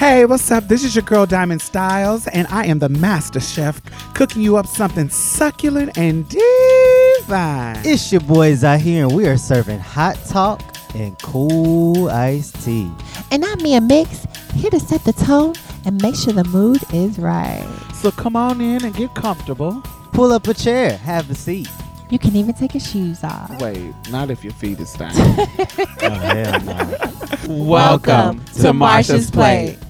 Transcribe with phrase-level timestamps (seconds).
[0.00, 0.66] Hey, what's up?
[0.66, 3.82] This is your girl Diamond Styles, and I am the master chef
[4.14, 7.76] cooking you up something succulent and divine.
[7.84, 10.62] It's your boys out here, and we are serving hot talk
[10.94, 12.90] and cool iced tea.
[13.30, 15.52] And I'm Mia Mix, here to set the tone
[15.84, 17.68] and make sure the mood is right.
[17.96, 19.82] So come on in and get comfortable.
[20.14, 21.68] Pull up a chair, have a seat.
[22.08, 23.60] You can even take your shoes off.
[23.60, 25.12] Wait, not if your feet is down.
[25.14, 27.64] Oh, hell no.
[27.66, 29.76] Welcome to Marsha's Plate.
[29.78, 29.89] The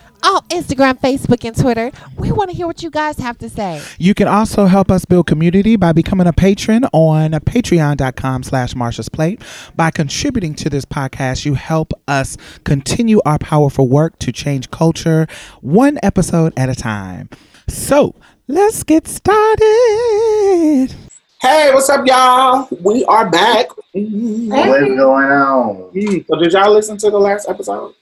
[0.23, 3.81] On Instagram, Facebook, and Twitter, we want to hear what you guys have to say.
[3.97, 9.09] You can also help us build community by becoming a patron on patreon.com slash Marsha's
[9.09, 9.41] Plate.
[9.75, 15.25] By contributing to this podcast, you help us continue our powerful work to change culture
[15.61, 17.27] one episode at a time.
[17.67, 18.13] So
[18.47, 20.95] let's get started.
[21.41, 22.67] Hey, what's up, y'all?
[22.81, 23.69] We are back.
[23.75, 25.89] What's going on?
[26.27, 27.95] So, did y'all listen to the last episode?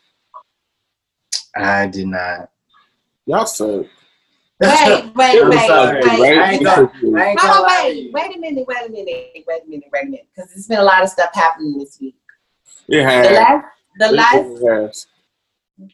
[1.55, 2.49] I did not.
[3.25, 3.85] Y'all suck.
[4.61, 6.19] Wait, wait, It was wait, something wait.
[6.19, 6.37] great.
[6.37, 8.89] I ain't gonna, I ain't gonna on, lie to wait, wait a minute, wait a
[8.91, 11.77] minute, wait a minute, wait a minute, because there's been a lot of stuff happening
[11.79, 12.15] this week.
[12.87, 13.31] It The has.
[13.31, 13.65] last,
[13.97, 15.07] the last, It has.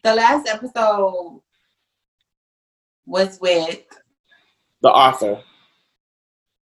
[0.02, 1.40] the last episode
[3.06, 3.84] was with
[4.82, 5.42] The author.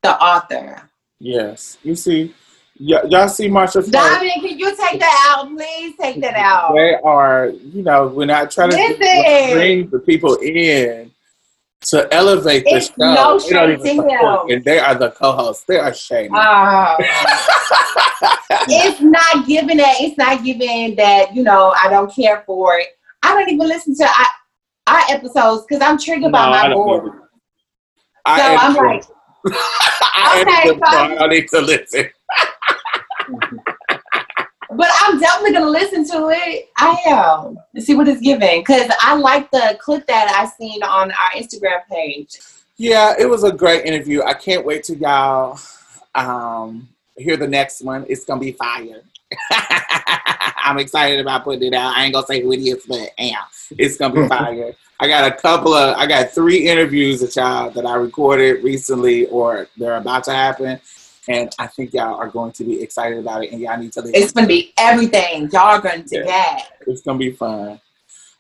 [0.03, 0.83] the author.
[1.19, 1.79] Yes.
[1.83, 2.33] You see,
[2.81, 3.93] y- y'all see Marsha Plate?
[3.93, 5.95] Dominic, can you take that out, please?
[6.01, 6.75] Take that out.
[6.75, 9.53] They are, you know, when I try to Listen.
[9.53, 11.11] bring the people in
[11.83, 14.57] to elevate the It's show, no they don't even to support, him.
[14.57, 15.65] and they are the co-hosts.
[15.65, 16.35] They are shady.
[16.35, 16.97] Uh,
[18.69, 19.97] it's not giving that.
[20.01, 21.35] It's not giving that.
[21.35, 22.89] You know, I don't care for it.
[23.23, 24.27] I don't even listen to our,
[24.97, 27.13] our episodes because I'm triggered by my I board.
[28.25, 28.81] I So I'm too.
[28.87, 29.05] like,
[30.15, 32.11] I Okay, too, so I need to listen.
[34.71, 36.69] But I'm definitely gonna listen to it.
[36.77, 40.83] I am and see what it's giving because I like the clip that I seen
[40.83, 42.39] on our Instagram page.
[42.77, 44.23] Yeah, it was a great interview.
[44.23, 45.59] I can't wait to y'all
[46.15, 48.05] um, hear the next one.
[48.09, 49.03] It's gonna be fire.
[50.63, 51.97] I'm excited about putting it out.
[51.97, 54.75] I ain't gonna say who it is, but yeah, it's gonna be fire.
[55.01, 59.27] I got a couple of, I got three interviews that y'all that I recorded recently,
[59.27, 60.81] or they're about to happen,
[61.29, 64.01] and I think y'all are going to be excited about it, and y'all need to
[64.01, 64.15] listen.
[64.21, 65.49] It's gonna be everything.
[65.53, 66.25] Y'all are going to Yeah.
[66.25, 66.73] get.
[66.87, 67.81] It's gonna be fun.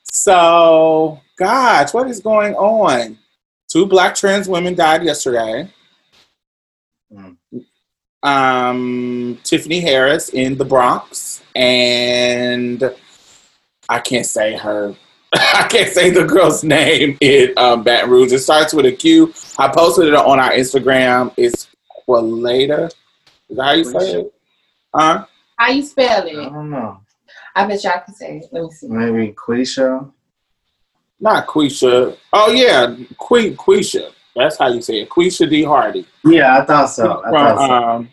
[0.03, 3.19] So, gosh, what is going on?
[3.71, 5.71] Two black trans women died yesterday.
[7.12, 7.37] Mm.
[8.22, 12.82] Um, Tiffany Harris in the Bronx, and
[13.88, 14.94] I can't say her.
[15.34, 18.32] I can't say the girl's name in um, Baton Rouge.
[18.32, 19.32] It starts with a Q.
[19.59, 21.32] I posted it on our Instagram.
[21.37, 21.69] It's
[22.09, 22.91] well later.
[23.49, 24.35] Is that how you say it?
[24.95, 25.27] Huh?
[25.57, 26.37] How you spell it?
[26.37, 27.01] I don't know.
[27.55, 28.47] I bet y'all can say it.
[28.51, 28.89] Let me see.
[28.89, 30.11] Maybe Quisha.
[31.21, 32.17] Not Quisha.
[32.33, 32.87] Oh yeah,
[33.19, 34.13] Que- Quisha.
[34.35, 35.11] That's how you say it.
[35.11, 35.65] Quisha D.
[35.65, 36.07] Hardy.
[36.25, 37.23] Yeah, I thought so.
[37.25, 37.73] I From, thought so.
[37.75, 38.09] um,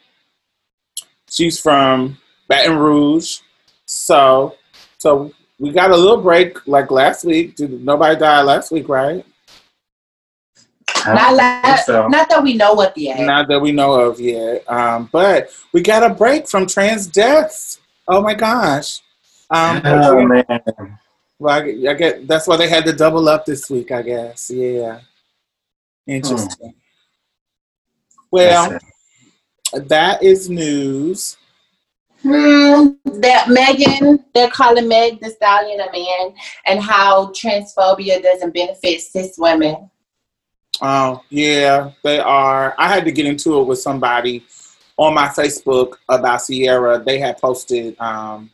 [1.30, 2.18] she's from
[2.48, 3.40] Baton Rouge.
[3.86, 4.56] So,
[4.98, 7.56] so we got a little break like last week.
[7.56, 9.24] Did nobody die last week, right?
[10.88, 12.08] I Not, don't so.
[12.08, 13.20] not that we know of yet.
[13.26, 14.64] Not that we know of yet.
[14.70, 17.80] Um, but we got a break from trans deaths.
[18.08, 19.02] Oh my gosh.
[19.50, 20.46] Um, Oh man,
[21.38, 24.02] well, I, get- I get that's why they had to double up this week, I
[24.02, 24.50] guess.
[24.50, 25.00] Yeah.
[26.08, 26.74] Interesting.
[28.32, 31.38] Well, That's that is news.
[32.22, 32.90] Hmm,
[33.22, 36.34] that Megan, they're calling Meg Thee Stallion a man,
[36.66, 39.90] and how transphobia doesn't benefit cis women.
[40.82, 42.76] Oh, yeah, they are.
[42.78, 44.46] I had to get into it with somebody
[44.98, 47.00] on my Facebook about Ciara.
[47.04, 48.50] They had posted um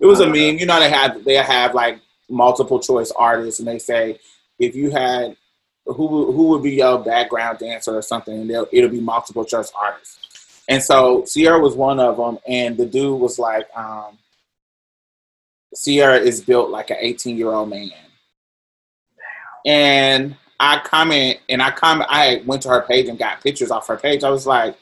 [0.00, 0.58] it was a meme.
[0.58, 4.18] You know they have they have like multiple choice artists and they say
[4.58, 5.36] if you had
[5.86, 9.44] who would- who would be your background dancer or something and they'll, it'll be multiple
[9.44, 10.62] choice artists.
[10.68, 14.18] And so Ciara was one of them and the dude was like um
[15.76, 17.90] Ciara is built like an 18 year old man.
[19.66, 23.86] And I comment and I comment I went to her page and got pictures off
[23.88, 24.24] her page.
[24.24, 24.76] I was like,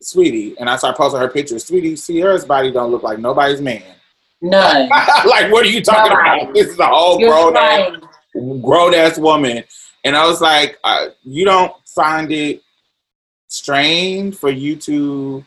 [0.00, 1.64] sweetie, and I started posting her pictures.
[1.64, 3.82] Sweetie, Ciara's body don't look like nobody's man.
[4.40, 4.88] None.
[5.26, 6.52] like, what are you talking about?
[6.52, 7.96] This is a whole You're grown ass,
[8.60, 9.64] grown ass woman.
[10.04, 12.62] And I was like, uh, you don't find it
[13.46, 15.44] strange for you to,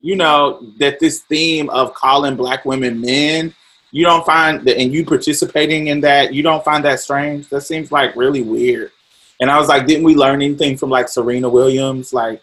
[0.00, 3.54] you know, that this theme of calling black women men,
[3.90, 7.48] you don't find that, and you participating in that, you don't find that strange?
[7.48, 8.92] That seems like really weird.
[9.40, 12.12] And I was like, didn't we learn anything from like Serena Williams?
[12.12, 12.42] Like,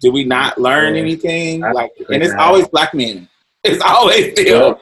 [0.00, 1.00] did we not learn Yeah.
[1.02, 1.64] anything?
[1.64, 2.42] I Like, and it's not.
[2.42, 3.28] always black men.
[3.64, 4.78] It's always still.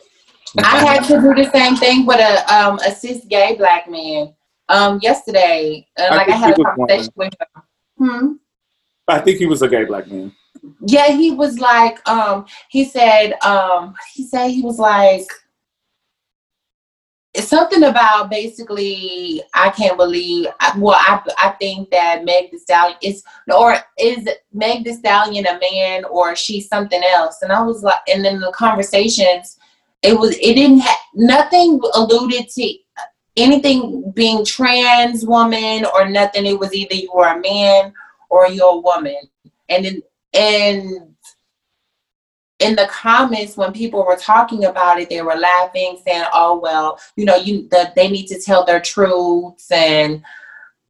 [0.58, 4.34] I had to do the same thing with a um a cis gay black man
[4.68, 5.86] um yesterday.
[5.96, 6.88] Uh, I like I had a he was one.
[6.88, 7.62] conversation with him.
[7.98, 8.32] Hmm.
[9.06, 10.32] I think he was a gay black man.
[10.84, 15.26] Yeah, he was like, um, he said, um, he said he was like,
[17.34, 20.48] it's something about basically, I can't believe.
[20.76, 23.24] Well, I I think that Meg Thee Stallion is,
[23.54, 27.40] or is Meg Thee Stallion a man, or she's something else?
[27.40, 29.58] And I was like, and then the conversations,
[30.02, 32.74] it was, it didn't have nothing alluded to
[33.38, 36.44] anything being trans woman or nothing.
[36.44, 37.94] It was either you were a man
[38.28, 39.16] or you're a woman,
[39.70, 40.02] and then
[40.34, 41.11] and
[42.62, 46.98] in the comments when people were talking about it they were laughing saying oh well
[47.16, 50.22] you know you that they need to tell their truths and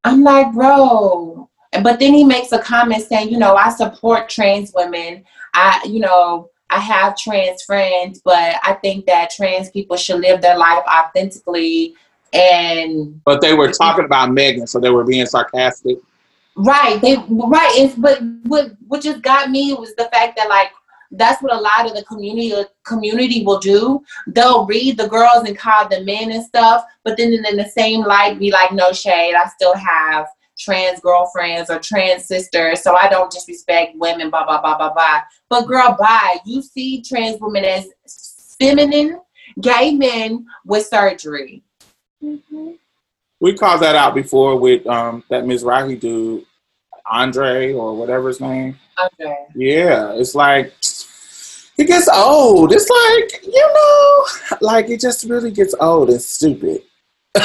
[0.04, 1.48] i'm like bro
[1.82, 5.24] but then he makes a comment saying you know i support trans women
[5.54, 10.40] i you know i have trans friends but i think that trans people should live
[10.40, 11.94] their life authentically
[12.32, 15.98] and But they were talking about Megan, so they were being sarcastic.
[16.56, 17.00] Right.
[17.00, 17.72] They right.
[17.74, 20.70] It's but what what just got me was the fact that like
[21.12, 22.54] that's what a lot of the community
[22.84, 24.02] community will do.
[24.26, 28.02] They'll read the girls and call them men and stuff, but then in the same
[28.02, 29.34] light be like, no shade.
[29.34, 30.26] I still have
[30.58, 34.30] trans girlfriends or trans sisters, so I don't disrespect women.
[34.30, 35.20] Blah blah blah blah blah.
[35.48, 36.38] But girl, bye.
[36.44, 39.20] You see trans women as feminine
[39.60, 41.62] gay men with surgery.
[43.40, 45.64] We called that out before with um, that Ms.
[45.64, 46.46] Rahi dude,
[47.10, 48.78] Andre or whatever his name.
[48.98, 49.36] Okay.
[49.54, 50.72] Yeah, it's like
[51.78, 52.72] it gets old.
[52.72, 56.82] It's like you know, like it just really gets old and stupid.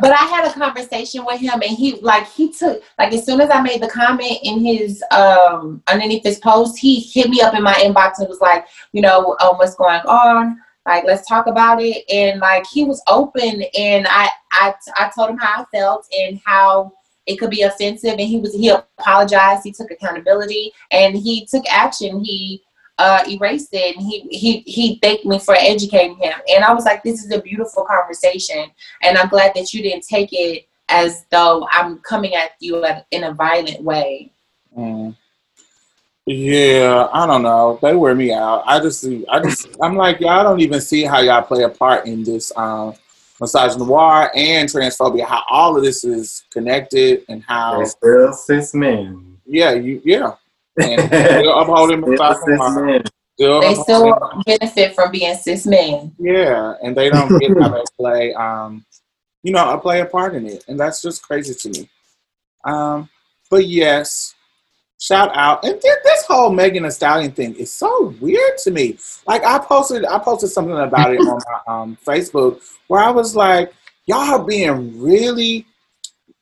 [0.00, 3.40] But I had a conversation with him, and he like he took like as soon
[3.40, 7.54] as I made the comment in his um underneath his post, he hit me up
[7.54, 10.60] in my inbox and was like, you know, um, what's going on?
[10.86, 12.04] Like, let's talk about it.
[12.10, 16.40] And like he was open, and I I I told him how I felt and
[16.44, 16.92] how
[17.28, 21.64] it could be offensive, and he was he apologized, he took accountability, and he took
[21.70, 22.24] action.
[22.24, 22.62] He
[22.98, 26.34] uh, erased it, and he he he thanked me for educating him.
[26.52, 28.70] And I was like, this is a beautiful conversation
[29.02, 33.24] and I'm glad that you didn't take it as though I'm coming at you in
[33.24, 34.30] a violent way.
[34.76, 35.14] Mm.
[36.26, 37.78] Yeah, I don't know.
[37.80, 38.62] They wear me out.
[38.66, 42.06] I just i just, I'm like, y'all don't even see how y'all play a part
[42.06, 42.94] in this um,
[43.40, 45.24] misogynoir and transphobia.
[45.26, 49.38] How all of this is connected and how, They're still cis men.
[49.46, 50.32] yeah, you, yeah,
[50.80, 52.84] and still upholding Still massage cis noir.
[52.86, 53.04] men.
[53.34, 56.14] Still They still benefit from being cis men.
[56.18, 58.84] Yeah, and they don't get how to play, um,
[59.44, 61.88] you know, I play a part in it, and that's just crazy to me.
[62.64, 63.08] Um,
[63.50, 64.34] but yes,
[64.98, 68.98] shout out, and th- this whole Megan Thee Stallion thing is so weird to me.
[69.26, 73.34] Like I posted, I posted something about it on my um, Facebook where I was
[73.36, 73.72] like,
[74.06, 75.66] y'all are being really.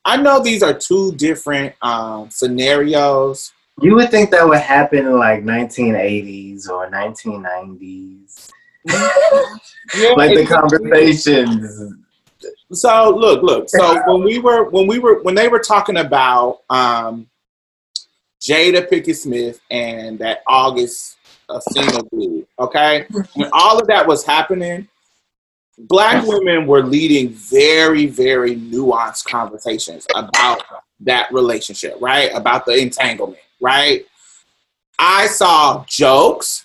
[0.05, 3.53] I know these are two different um, scenarios.
[3.83, 8.51] You would think that would happen in like 1980s or 1990s.
[9.95, 11.95] Yeah, Like the conversations.
[12.73, 13.69] So look, look.
[13.69, 17.29] So when we were when we were when they were talking about um,
[18.47, 21.17] Jada Pinkett Smith and that August
[21.49, 24.89] uh, single dude, okay, when all of that was happening,
[25.79, 30.63] black women were leading very very nuanced conversations about
[31.01, 32.31] that relationship, right?
[32.35, 34.07] About the entanglement, right?
[34.99, 36.65] I saw jokes.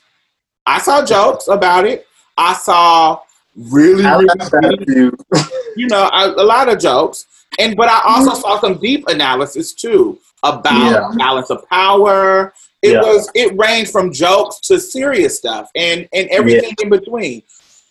[0.65, 2.05] I saw jokes about it.
[2.37, 3.21] I saw
[3.55, 5.11] really, I really
[5.75, 7.25] you know, a, a lot of jokes.
[7.59, 11.09] And but I also saw some deep analysis too about Yeah.
[11.17, 12.53] balance of power.
[12.81, 13.01] It Yeah.
[13.01, 17.43] was it ranged from jokes to serious stuff and and everything in between.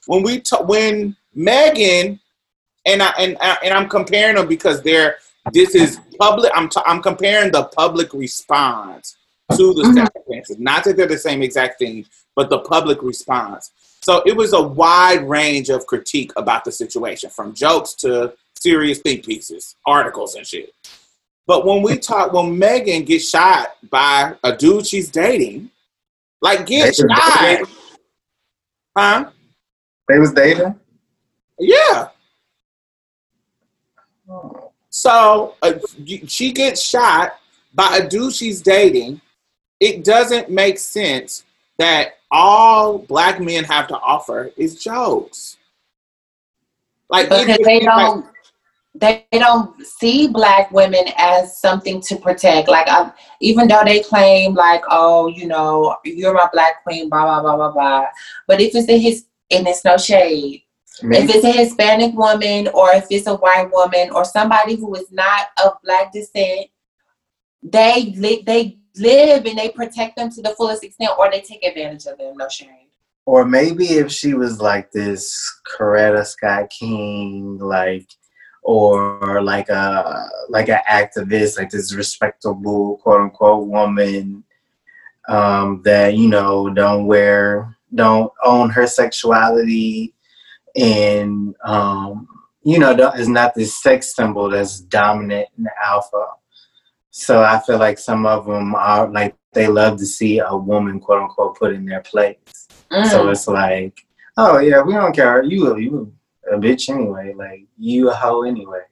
[0.07, 2.19] When we ta- when Megan
[2.87, 5.17] and I and I, and I'm comparing them because they're
[5.53, 6.51] this is public.
[6.55, 9.17] I'm t- I'm comparing the public response
[9.57, 9.95] to the Mhm.
[9.95, 10.57] circumstances.
[10.59, 12.05] Not that they're the same exact thing,
[12.37, 13.71] but the public response.
[14.03, 18.99] So it was a wide range of critique about the situation, from jokes to serious
[18.99, 20.73] think pieces, articles and shit.
[21.51, 25.69] But when we talk, when Megan gets shot by a dude she's dating,
[26.41, 27.67] like get They shot, dating?
[28.97, 29.31] huh?
[30.07, 30.79] They was dating.
[31.59, 32.11] Yeah.
[34.91, 35.73] So uh,
[36.29, 37.33] she gets shot
[37.75, 39.21] by a dude she's dating.
[39.81, 41.43] It doesn't make sense
[41.79, 45.57] that all black men have to offer is jokes.
[47.09, 48.27] Like because just they seems don't
[48.95, 52.69] they don't see black women as something to protect.
[52.69, 57.25] Like I, even though they claim like, oh, you know, you're my black queen, blah
[57.25, 58.07] blah blah blah blah.
[58.47, 60.63] But if it's a his and it's no shade.
[61.03, 65.11] If it's a Hispanic woman or if it's a white woman or somebody who is
[65.11, 66.67] not of black descent,
[67.63, 71.65] they li- they live and they protect them to the fullest extent or they take
[71.65, 72.37] advantage of them.
[72.37, 72.89] No shame.
[73.27, 78.09] or maybe if she was like this Coretta Scott King, like,
[78.63, 84.45] or like a like an activist, like this respectable quote unquote woman
[85.29, 90.15] um, that you know don't wear, don't own her sexuality,
[90.77, 92.27] and um,
[92.63, 96.27] you know don't- is not this sex symbol that's dominant and alpha.
[97.11, 101.01] So I feel like some of them are like they love to see a woman
[101.01, 102.37] quote unquote put in their place.
[103.11, 103.31] So Mm.
[103.33, 104.01] it's like,
[104.37, 105.43] oh yeah, we don't care.
[105.43, 106.13] You you
[106.51, 107.35] a bitch anyway.
[107.35, 108.83] Like you a hoe anyway.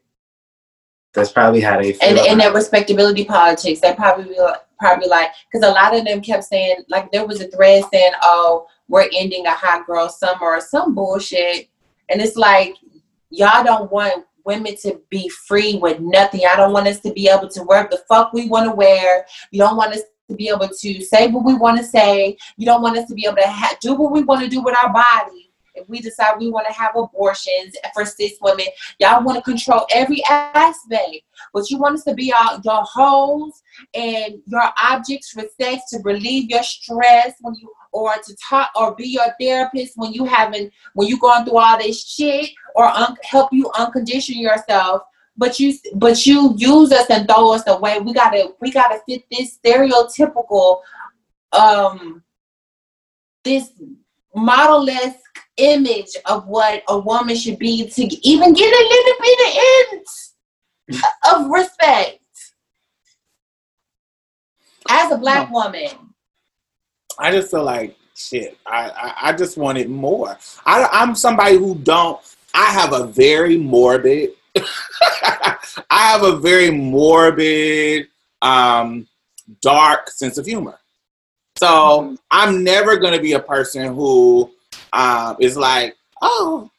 [1.15, 2.19] That's probably how they feel.
[2.21, 3.81] and their respectability politics.
[3.81, 4.37] They probably
[4.79, 8.13] probably like because a lot of them kept saying like there was a thread saying,
[8.23, 11.69] "Oh, we're ending a hot girl summer" or some bullshit,
[12.09, 12.75] and it's like
[13.31, 16.41] y'all don't want women to be free with nothing.
[16.41, 19.27] Y'all don't want us to be able to wear the fuck we want to wear.
[19.51, 22.37] You don't want us to be able to say what we want to say.
[22.57, 24.63] You don't want us to be able to ha- do what we want to do
[24.63, 25.48] with our body.
[25.79, 28.67] If we decide we want to have abortions for cis women,
[28.99, 31.23] y'all want to control every aspect.
[31.53, 33.63] But you want us to be our, your holes
[33.95, 38.95] and your objects for sex to relieve your stress when you or to talk or
[38.95, 43.17] be your therapist when you having when you going through all this shit or un-
[43.23, 45.03] help you uncondition yourself
[45.37, 49.25] but you but you use us and throw us away we gotta we gotta fit
[49.31, 50.81] this stereotypical
[51.53, 52.23] um
[53.45, 53.71] this
[54.35, 55.19] model-esque
[55.57, 61.03] image of what a woman should be to even get a little bit of inch
[61.33, 62.21] of respect
[64.89, 65.89] as a black woman.
[67.19, 68.59] I just feel like shit.
[68.67, 70.39] I, I, I just wanted more.
[70.65, 72.21] I, I'm somebody who don't.
[72.55, 74.31] I have a very morbid.
[74.57, 75.59] I
[75.91, 78.09] have a very morbid,
[78.43, 79.07] um,
[79.61, 80.79] dark sense of humor.
[81.59, 84.51] So I'm never gonna be a person who
[84.93, 86.71] um, is like, oh,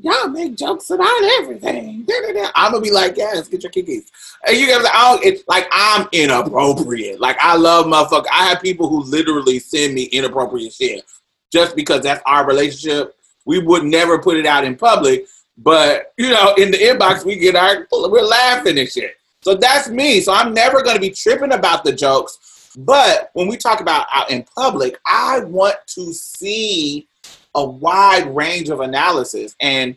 [0.00, 2.06] y'all make jokes about everything.
[2.54, 4.06] I'm gonna be like, yes, get your kickies.
[4.46, 7.20] And you guys, don't, it's like I'm inappropriate.
[7.20, 8.26] Like I love motherfucker.
[8.32, 11.04] I have people who literally send me inappropriate shit
[11.52, 13.16] just because that's our relationship.
[13.44, 15.26] We would never put it out in public,
[15.56, 19.16] but you know, in the inbox we get our we're laughing and shit.
[19.40, 20.20] So that's me.
[20.20, 22.38] So I'm never gonna be tripping about the jokes.
[22.78, 27.08] But when we talk about out in public, I want to see
[27.56, 29.56] a wide range of analysis.
[29.60, 29.96] And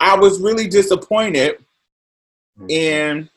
[0.00, 1.64] I was really disappointed
[2.68, 3.30] in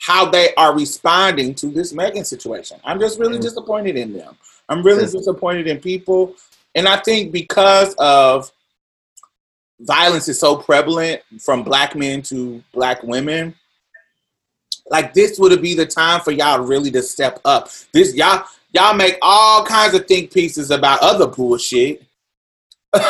[0.00, 2.80] how they are responding to this Megan situation.
[2.82, 3.42] I'm just really Mm.
[3.42, 4.36] disappointed in them.
[4.68, 5.12] I'm really Yes.
[5.12, 6.34] disappointed in people.
[6.74, 8.50] And I think because of
[9.78, 13.54] violence is so prevalent from black men to black women,
[14.90, 17.70] like this would be the time for y'all really to step up.
[17.92, 22.02] This y'all y'all make all kinds of think pieces about other bullshit.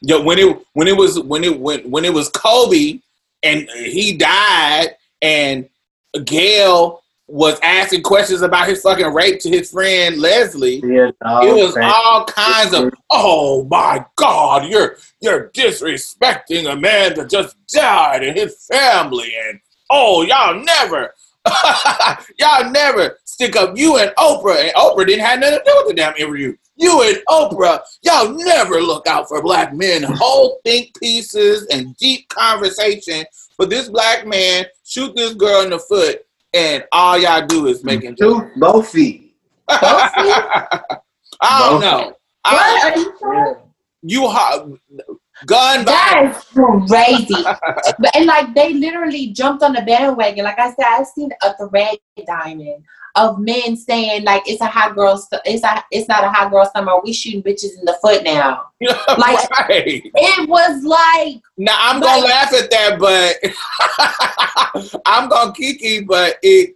[0.00, 3.00] Yo, when it when it was when it when when it was Kobe
[3.42, 5.68] and he died and
[6.24, 10.82] Gayle was asking questions about his fucking rape to his friend Leslie.
[10.84, 11.90] Yeah, dog, It was man.
[11.94, 18.36] all kinds of oh my god, you're you're disrespecting a man that just died and
[18.36, 21.14] his family and oh y'all never
[22.38, 25.88] y'all never stick up you and Oprah and Oprah didn't have nothing to do with
[25.88, 26.56] the damn interview.
[26.76, 30.02] You and Oprah, y'all never look out for black men.
[30.02, 33.24] Whole think pieces and deep conversation.
[33.58, 36.24] But this black man shoot this girl in the foot
[36.54, 38.46] and all y'all do is making jokes.
[38.54, 39.36] Two, both feet.
[39.68, 40.98] I
[41.40, 41.82] don't Both.
[41.82, 42.06] know.
[42.08, 43.64] What I, are you talking
[44.06, 44.28] you
[45.34, 46.44] ha- gun violence.
[46.54, 47.44] That's crazy.
[48.14, 50.44] And like they literally jumped on the bandwagon.
[50.44, 52.84] Like I said, I've seen a thread diamond
[53.16, 56.50] of men saying like it's a hot girl, st- it's a, it's not a hot
[56.50, 56.92] girl summer.
[57.04, 58.64] We shooting bitches in the foot now.
[59.16, 60.02] Like- right.
[60.04, 66.74] It was like Now I'm gonna laugh at that, but I'm gonna kiki, but it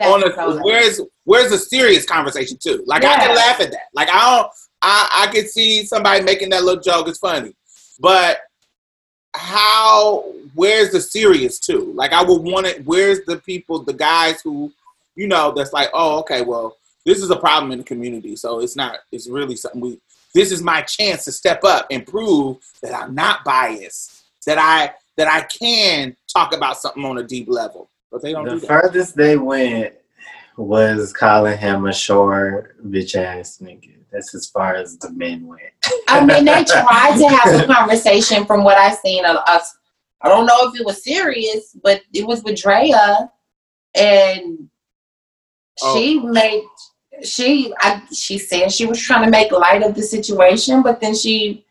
[0.00, 2.82] on a, so- where's where's the serious conversation too?
[2.86, 3.82] Like I can laugh at that.
[3.94, 4.50] Like I don't
[4.82, 7.54] I I could see somebody making that little joke, it's funny.
[8.00, 8.38] But
[9.34, 11.92] how where's the serious too?
[11.94, 14.72] Like I would want it where's the people, the guys who,
[15.14, 18.36] you know, that's like, oh, okay, well, this is a problem in the community.
[18.36, 20.00] So it's not it's really something we
[20.34, 24.94] this is my chance to step up and prove that I'm not biased, that I
[25.16, 27.90] that I can talk about something on a deep level.
[28.10, 28.66] But they don't The do that.
[28.66, 29.94] furthest they went
[30.56, 33.97] was calling him a short bitch ass nigga.
[34.12, 35.62] That's as far as the men went.
[36.08, 39.24] I mean, they tried to have a conversation from what I've seen.
[39.24, 39.76] Of us,
[40.22, 43.30] I don't know if it was serious, but it was with Drea,
[43.94, 44.68] and
[45.82, 45.94] oh.
[45.94, 46.64] she made
[47.22, 51.14] she I she said she was trying to make light of the situation, but then
[51.14, 51.64] she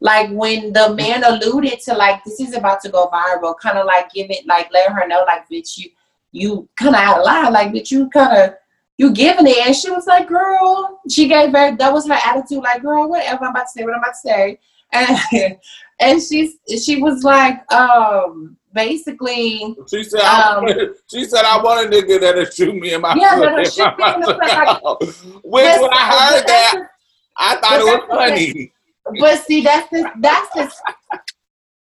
[0.00, 3.86] like when the man alluded to like this is about to go viral, kind of
[3.86, 5.90] like give it like let her know like bitch you
[6.32, 8.54] you kind of out of line like bitch you kind of
[8.98, 12.62] you giving it and she was like girl she gave her that was her attitude
[12.62, 14.58] like girl whatever I'm about to say what I'm about to say
[14.92, 15.58] and
[16.00, 20.66] and she she was like um basically She said, I, Um,
[21.10, 23.44] she said, I want a nigga that'll shoot me in my Yeah, foot.
[23.44, 26.88] that'll shoot me in the foot, like- Which when I heard that,
[27.36, 28.72] I thought it was the funny.
[29.20, 30.72] But see, that's the that's the.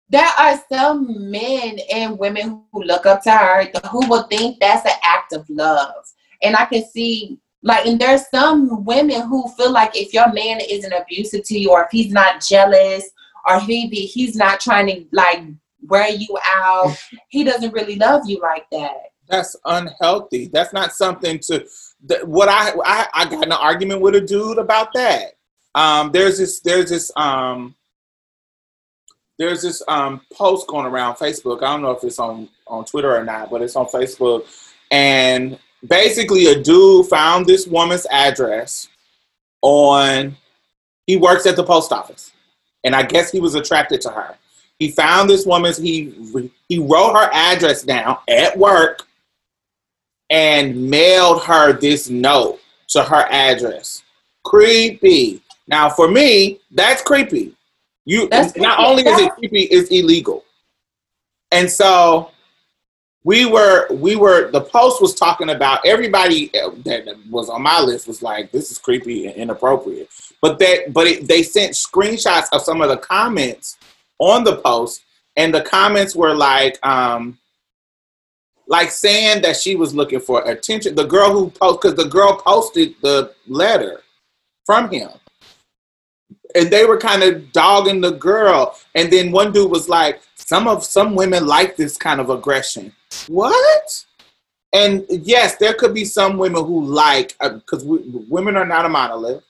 [0.09, 4.85] There are some men and women who look up to her who will think that's
[4.85, 5.93] an act of love,
[6.41, 10.59] and I can see like, and there's some women who feel like if your man
[10.67, 13.09] isn't abusive to you, or if he's not jealous,
[13.47, 15.43] or he be, he's not trying to like
[15.83, 16.95] wear you out,
[17.29, 19.11] he doesn't really love you like that.
[19.27, 20.47] That's unhealthy.
[20.47, 21.65] That's not something to.
[22.25, 25.33] What I, I I got an argument with a dude about that.
[25.75, 27.75] Um, there's this there's this um
[29.37, 31.63] there's this um post going around Facebook.
[31.63, 34.45] I don't know if it's on on Twitter or not, but it's on Facebook.
[34.89, 38.87] And basically, a dude found this woman's address
[39.61, 40.35] on.
[41.07, 42.31] He works at the post office,
[42.83, 44.35] and I guess he was attracted to her.
[44.79, 45.77] He found this woman's.
[45.77, 46.13] He
[46.69, 49.07] he wrote her address down at work,
[50.29, 54.03] and mailed her this note to her address.
[54.43, 55.41] Creepy.
[55.67, 57.55] Now, for me, that's creepy.
[58.05, 58.89] You That's not creepy.
[58.89, 60.43] only is it creepy, it's illegal.
[61.51, 62.30] And so
[63.23, 68.07] we were we were the post was talking about everybody that was on my list
[68.07, 70.09] was like this is creepy and inappropriate.
[70.41, 73.77] But that but it, they sent screenshots of some of the comments
[74.17, 75.03] on the post,
[75.35, 77.37] and the comments were like um
[78.67, 80.95] like saying that she was looking for attention.
[80.95, 84.01] The girl who post because the girl posted the letter
[84.65, 85.09] from him
[86.55, 88.77] and they were kind of dogging the girl.
[88.95, 92.93] And then one dude was like, "Some of some women like this kind of aggression."
[93.27, 94.05] What?
[94.73, 98.89] And yes, there could be some women who like uh, because women are not a
[98.89, 99.43] monolith,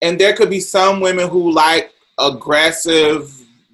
[0.00, 3.30] and there could be some women who like aggressive,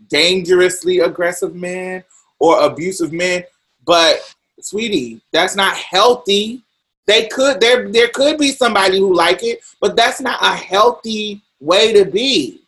[0.08, 2.02] dangerously aggressive men
[2.40, 3.44] or abusive men.
[3.84, 6.62] But sweetie, that's not healthy.
[7.06, 11.42] They could there there could be somebody who like it, but that's not a healthy
[11.60, 12.62] way to be.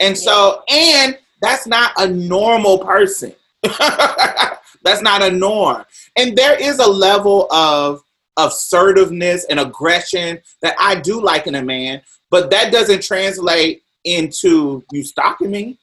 [0.00, 3.32] And so, and that's not a normal person.
[4.84, 5.84] that's not a norm.
[6.16, 8.02] And there is a level of
[8.38, 14.84] assertiveness and aggression that I do like in a man, but that doesn't translate into
[14.90, 15.78] you stalking me.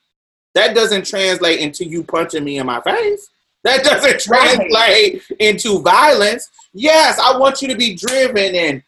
[0.56, 3.30] That doesn't translate into you punching me in my face.
[3.64, 4.56] That doesn't Right.
[4.56, 6.50] translate into violence.
[6.74, 8.84] Yes, I want you to be driven and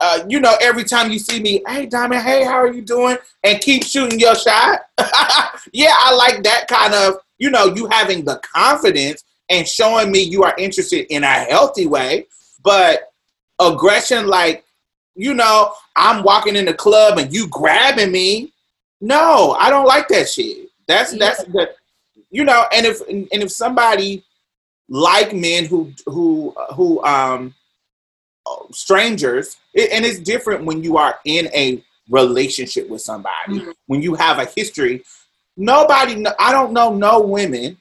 [0.00, 3.16] uh, you know, every time you see me, hey Diamond, hey, how are you doing?
[3.44, 4.80] And keep shooting your shot.
[5.72, 10.20] yeah, I like that kind of, you know, you having the confidence and showing me
[10.20, 12.26] you are interested in a healthy way.
[12.62, 13.12] But
[13.60, 14.64] aggression, like,
[15.14, 18.52] you know, I'm walking in the club and you grabbing me.
[19.00, 20.68] No, I don't like that shit.
[20.86, 21.70] That's that's the,
[22.30, 24.24] you know, and if and if somebody
[24.88, 27.54] like men who who who um
[28.72, 33.74] strangers it, and it's different when you are in a relationship with somebody Mhm.
[33.86, 35.04] when you have a history
[35.56, 37.76] nobody i don't know no women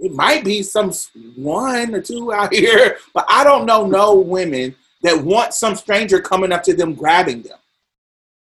[0.00, 0.92] it might be some
[1.36, 6.20] one or two out here but i don't know no women that want some stranger
[6.20, 7.58] coming up to them grabbing them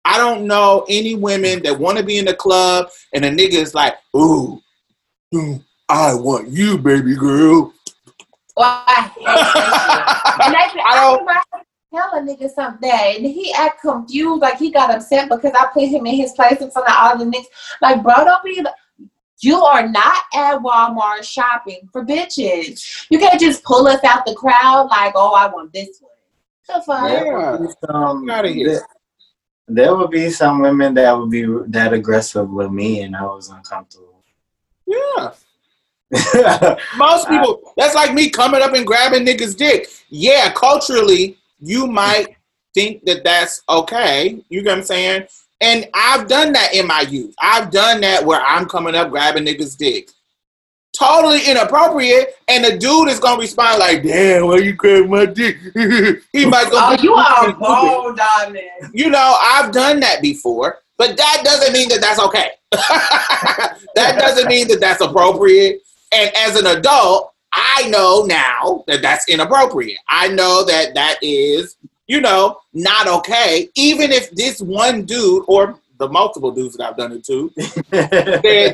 [0.03, 3.53] i don't know any women that want to be in the club and a nigga
[3.53, 4.61] is like ooh,
[5.35, 7.71] ooh, i want you baby girl
[8.57, 10.41] Well, I that.
[10.45, 11.61] And I I don't- I
[11.93, 15.83] tell a nigga something and he act confused, like he got upset because I put
[15.83, 17.45] him in his place in front of all the niggas.
[17.81, 18.63] Like, bro, don't be.
[19.41, 23.05] You are not at Walmart shopping for bitches.
[23.09, 26.11] You can't just pull us out the crowd like, oh, I want this one.
[26.67, 27.11] The fuck?
[27.11, 28.35] Yeah.
[28.35, 28.67] Outta here.
[28.69, 28.87] there,
[29.67, 33.49] there would be some women that would be that aggressive with me, and I was
[33.49, 34.23] uncomfortable.
[34.87, 35.31] Yeah.
[36.97, 39.89] Most people, that's like me coming up and grabbing niggas' dick.
[40.09, 42.35] Yeah, culturally, you might
[42.73, 44.43] think that that's okay.
[44.49, 45.27] You get what I'm saying?
[45.61, 47.33] And I've done that in my youth.
[47.41, 50.09] I've done that where I'm coming up grabbing niggas' dick.
[50.97, 55.57] Totally inappropriate, and the dude is gonna respond like, "Damn, why you grabbing my dick?"
[56.31, 58.93] he might go, Oh, you are bold, diamond.
[58.93, 62.51] you know, I've done that before, but that doesn't mean that that's okay.
[62.71, 65.81] that doesn't mean that that's appropriate.
[66.13, 69.97] And as an adult, I know now that that's inappropriate.
[70.07, 71.75] I know that that is,
[72.07, 73.69] you know, not okay.
[73.75, 77.83] Even if this one dude or the multiple dudes that I've done it to said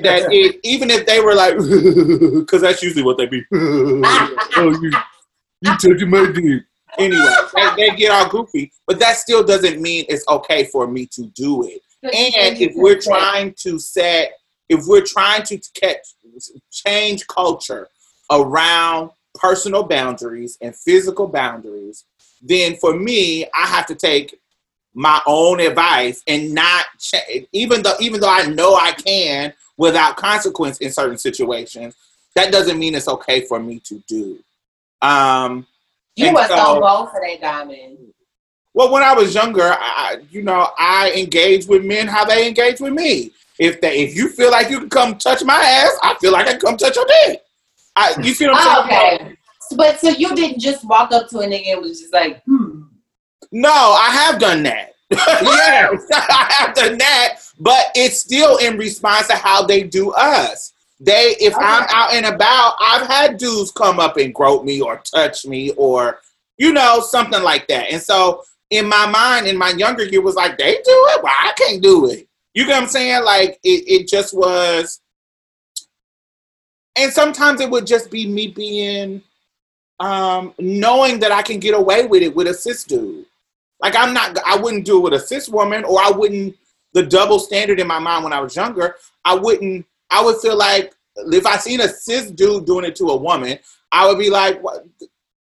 [0.04, 1.56] that it, even if they were like,
[2.40, 3.44] because that's usually what they be.
[3.54, 4.92] oh, you,
[5.62, 6.64] you touching my dick.
[6.98, 11.06] Anyway, they, they get all goofy, but that still doesn't mean it's okay for me
[11.06, 11.82] to do it.
[12.04, 14.34] And if we're trying to set,
[14.68, 16.00] if we're trying to catch,
[16.72, 17.88] change culture
[18.30, 22.06] around personal boundaries and physical boundaries,
[22.42, 24.40] then for me, I have to take
[24.94, 27.20] my own advice and not cha-
[27.54, 31.96] even though even though I know I can without consequence in certain situations.
[32.36, 34.40] That doesn't mean it's okay for me to do.
[35.02, 35.66] Um,
[36.16, 37.98] You was so- so bold that diamond.
[38.74, 42.48] well, when I was younger, I, I- you know, I engaged with men how they
[42.48, 43.32] engage with me.
[43.60, 46.48] If they, if you feel like you can come touch my ass, I feel like
[46.48, 47.42] I can come touch your dick.
[47.96, 49.16] I, you see what I'm Oh, saying?
[49.22, 49.38] okay.
[49.76, 52.84] But so you didn't just walk up to a nigga and was just like, hmm.
[53.52, 54.94] No, I have done that.
[55.12, 60.74] yes, I have done that, but it's still in response to how they do us.
[61.02, 65.02] They, if I'm out and about, I've had dudes come up and grope me or
[65.04, 66.20] touch me or,
[66.58, 67.92] you know, something like that.
[67.92, 71.34] And so in my mind, in my younger year, was like, they do it, well,
[71.36, 72.28] I can't do it.
[72.54, 73.24] You get what I'm saying?
[73.24, 75.02] Like it, it just was.
[76.96, 79.22] And sometimes it would just be me being,
[80.02, 83.26] um, knowing that I can get away with it with a cis dude.
[83.80, 86.56] Like I'm not, I wouldn't do it with a cis woman, or I wouldn't.
[86.94, 89.86] The double standard in my mind when I was younger, I wouldn't.
[90.10, 93.58] I would feel like if I seen a cis dude doing it to a woman,
[93.92, 94.86] I would be like, "What?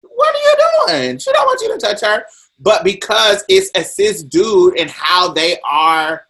[0.02, 1.18] What are you doing?
[1.18, 2.26] She don't want you to touch her."
[2.60, 6.26] But because it's a cis dude and how they are,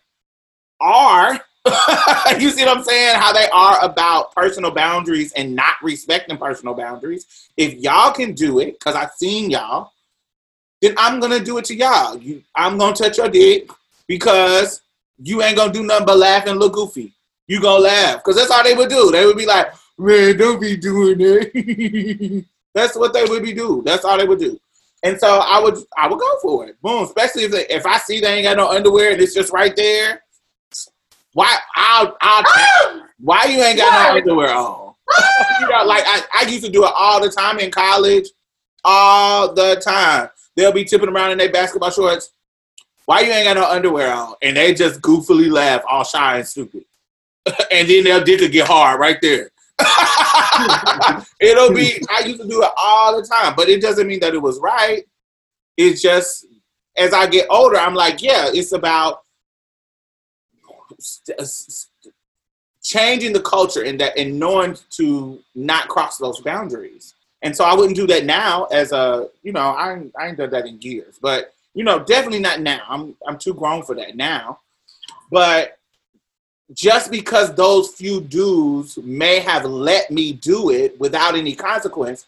[0.79, 1.41] are
[2.39, 3.15] you see what I'm saying?
[3.15, 7.49] How they are about personal boundaries and not respecting personal boundaries.
[7.57, 9.91] If y'all can do it, because I've seen y'all,
[10.81, 12.17] then I'm gonna do it to y'all.
[12.17, 13.69] You, I'm gonna touch your dick
[14.07, 14.81] because
[15.21, 17.13] you ain't gonna do nothing but laugh and look goofy.
[17.47, 19.11] You gonna laugh because that's all they would do.
[19.11, 23.81] They would be like, "Man, don't be doing that." that's what they would be do.
[23.83, 24.59] That's all they would do.
[25.03, 26.81] And so I would, I would go for it.
[26.81, 27.03] Boom.
[27.03, 29.75] Especially if they, if I see they ain't got no underwear and it's just right
[29.75, 30.23] there.
[31.33, 31.57] Why?
[31.75, 33.03] I'll, I'll.
[33.19, 34.89] why you ain't got no underwear on?
[35.11, 35.57] Ah!
[35.61, 38.27] you know, like I, I used to do it all the time in college,
[38.85, 40.29] all the time.
[40.55, 42.31] They'll be tipping around in their basketball shorts.
[43.05, 44.35] Why you ain't got no underwear on?
[44.43, 46.83] And they just goofily laugh, all shy and stupid.
[47.71, 49.49] and then their dick will get hard right there.
[51.39, 51.99] It'll be.
[52.11, 54.59] I used to do it all the time, but it doesn't mean that it was
[54.59, 55.05] right.
[55.75, 56.45] It's just
[56.97, 59.21] as I get older, I'm like, yeah, it's about
[61.37, 61.45] Uh,
[62.81, 67.13] changing the culture and that and knowing to not cross those boundaries.
[67.41, 70.49] And so I wouldn't do that now as a, you know, I I ain't done
[70.51, 72.81] that in years, but you know, definitely not now.
[72.89, 74.59] I'm I'm too grown for that now.
[75.31, 75.77] But
[76.73, 82.25] just because those few dudes may have let me do it without any consequence,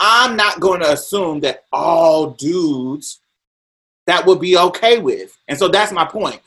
[0.00, 3.20] I'm not going to assume that all dudes
[4.06, 5.36] that would be okay with.
[5.48, 6.40] And so that's my point.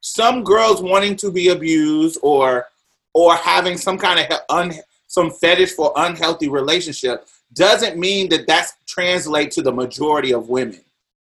[0.00, 2.66] Some girls wanting to be abused or
[3.12, 4.72] or having some kind of un,
[5.06, 10.80] some fetish for unhealthy relationship doesn't mean that that's translate to the majority of women.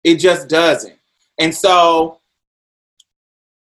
[0.03, 0.95] It just doesn't.
[1.39, 2.19] And so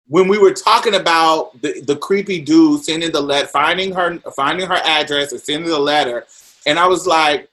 [0.07, 4.67] when we were talking about the, the creepy dude sending the let finding her finding
[4.67, 6.27] her address and sending the letter,
[6.67, 7.49] and I was like,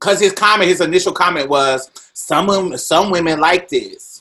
[0.00, 4.13] because his comment, his initial comment was, some some women like this,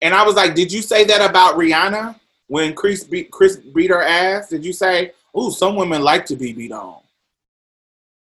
[0.00, 3.90] and I was like, did you say that about Rihanna when Chris beat Chris beat
[3.90, 4.48] her ass?
[4.48, 7.00] Did you say, oh, some women like to be beat on?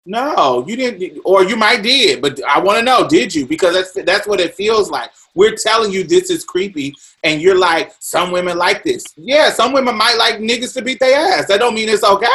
[0.06, 3.46] No, you didn't, or you might did, but I want to know, did you?
[3.46, 5.12] Because that's that's what it feels like.
[5.36, 9.06] We're telling you this is creepy, and you're like, some women like this.
[9.16, 11.48] Yeah, some women might like niggas to beat their ass.
[11.48, 12.28] That don't mean it's okay.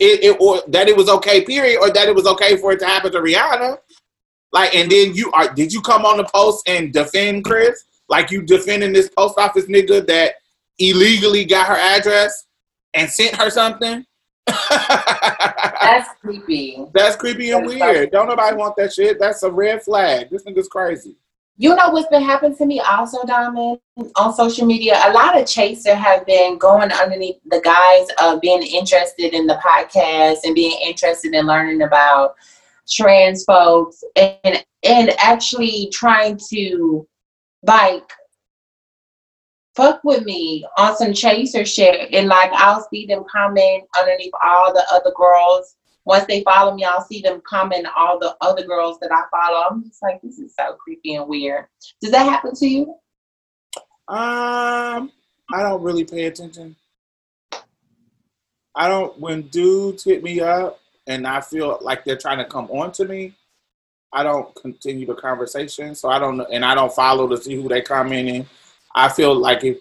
[0.00, 2.78] It, it or that it was okay, period, or that it was okay for it
[2.80, 3.78] to happen to Rihanna.
[4.50, 7.84] Like, and then you are did you come on the post and defend Chris?
[8.08, 10.34] Like you defending this post office nigga that
[10.78, 12.46] illegally got her address
[12.94, 14.04] and sent her something?
[14.46, 16.84] That's creepy.
[16.94, 18.10] That's creepy and weird.
[18.12, 19.18] Don't nobody want that shit.
[19.18, 20.30] That's a red flag.
[20.30, 21.16] This nigga's crazy.
[21.58, 23.78] You know what's been happening to me also, Diamond,
[24.16, 25.00] on social media?
[25.06, 29.58] A lot of chaser have been going underneath the guise of being interested in the
[29.64, 32.34] podcast and being interested in learning about
[32.88, 37.06] trans folks and and actually trying to
[37.66, 38.10] like
[39.76, 42.12] fuck with me on some chaser shit.
[42.12, 45.76] And like I'll see them comment underneath all the other girls.
[46.04, 49.66] Once they follow me, I'll see them comment all the other girls that I follow.
[49.68, 51.66] I'm just like, this is so creepy and weird.
[52.00, 52.94] Does that happen to you?
[54.08, 55.10] Um,
[55.52, 56.76] I don't really pay attention.
[58.74, 62.70] I don't when dudes hit me up and I feel like they're trying to come
[62.70, 63.34] on to me,
[64.16, 65.94] I don't continue the conversation.
[65.94, 68.46] So I don't and I don't follow to see who they commenting.
[68.94, 69.76] I feel like if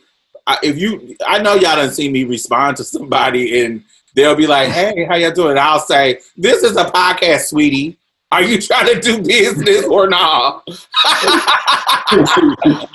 [0.61, 3.81] if you I know y'all done see me respond to somebody and
[4.13, 5.57] they'll be like, Hey, how y'all doing?
[5.57, 7.97] I'll say, This is a podcast, sweetie.
[8.29, 10.67] Are you trying to do business or not?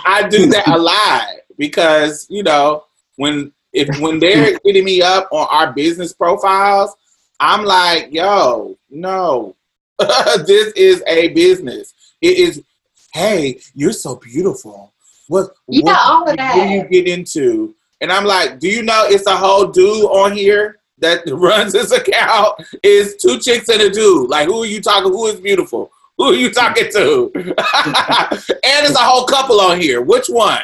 [0.05, 1.27] I do that a lot
[1.57, 2.85] because you know
[3.17, 6.95] when if when they're hitting me up on our business profiles,
[7.39, 9.57] I'm like, yo, no,
[10.47, 11.95] this is a business.
[12.21, 12.63] It is.
[13.13, 14.93] Hey, you're so beautiful.
[15.29, 15.51] What?
[15.69, 16.55] Yeah, what, all of what that.
[16.55, 17.75] do you get into?
[18.01, 21.93] And I'm like, do you know it's a whole dude on here that runs this
[21.93, 22.63] account?
[22.83, 24.31] Is two chicks and a dude.
[24.31, 25.11] Like, who are you talking?
[25.11, 25.91] Who is beautiful?
[26.17, 27.33] Who are you talking to?
[27.35, 27.55] and
[28.85, 30.03] there's a whole couple on here.
[30.03, 30.61] Which one?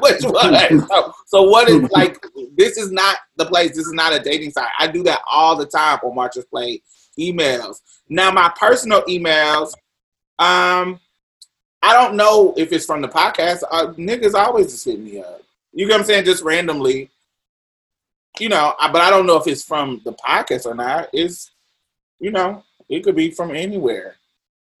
[0.00, 0.86] Which one?
[0.88, 2.20] So, so what is like?
[2.56, 3.70] This is not the place.
[3.70, 4.68] This is not a dating site.
[4.78, 6.82] I do that all the time on Marsha's Plate
[7.20, 7.80] emails.
[8.08, 9.72] Now my personal emails,
[10.38, 10.98] um,
[11.82, 13.62] I don't know if it's from the podcast.
[13.70, 15.42] Uh, niggas always just hit me up.
[15.72, 16.24] You get what I'm saying?
[16.24, 17.10] Just randomly.
[18.38, 21.08] You know, I, but I don't know if it's from the podcast or not.
[21.12, 21.50] It's,
[22.18, 24.16] you know, it could be from anywhere.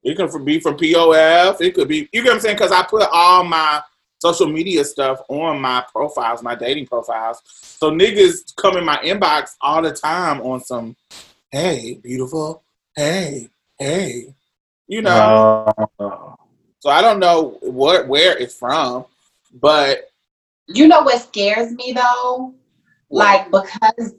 [0.02, 1.60] It could be from POF.
[1.60, 2.56] It could be, you get what I'm saying?
[2.56, 3.82] Because I put all my
[4.18, 7.40] social media stuff on my profiles, my dating profiles.
[7.44, 10.96] So niggas come in my inbox all the time on some,
[11.52, 12.62] hey, beautiful,
[12.96, 14.34] hey, hey,
[14.86, 15.72] you know.
[15.98, 16.36] Oh.
[16.80, 19.04] So I don't know what where it's from,
[19.60, 20.10] but
[20.66, 22.54] You know what scares me though?
[23.10, 24.14] Like because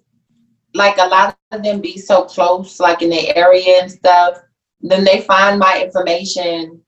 [0.73, 4.37] like a lot of them be so close, like in the area and stuff,
[4.81, 6.81] then they find my information.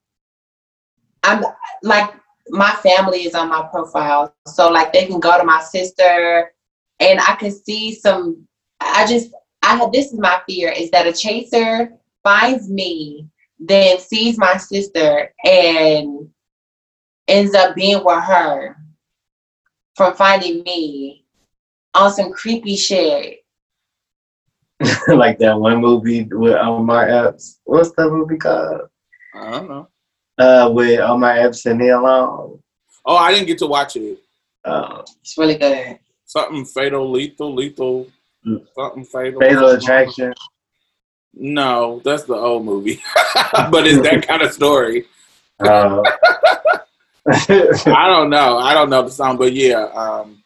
[1.24, 1.44] I'm
[1.82, 2.14] like
[2.50, 4.36] my family is on my profile.
[4.48, 6.54] So like they can go to my sister
[7.00, 8.48] and I can see some
[8.80, 9.32] I just
[9.64, 13.28] I have this is my fear is that a chaser finds me,
[13.60, 16.30] then sees my sister and
[17.28, 18.76] ends up being with her
[19.96, 21.26] from finding me
[21.94, 23.40] on some creepy shit.
[25.08, 27.60] like that one movie with Omar Epps.
[27.64, 28.82] What's that movie called?
[29.34, 29.88] I don't know.
[30.38, 32.60] Uh, with Omar Epps and Nia Long.
[33.06, 34.20] Oh, I didn't get to watch it.
[34.66, 35.04] Oh.
[35.22, 36.00] It's really good.
[36.26, 38.08] Something fatal, lethal, lethal.
[38.76, 39.40] Something fatal.
[39.40, 40.34] Fatal Attraction.
[41.34, 43.02] No, that's the old movie,
[43.72, 45.06] but it's that kind of story.
[45.60, 46.02] Uh,
[47.26, 48.58] I don't know.
[48.58, 50.44] I don't know the song, but yeah, um,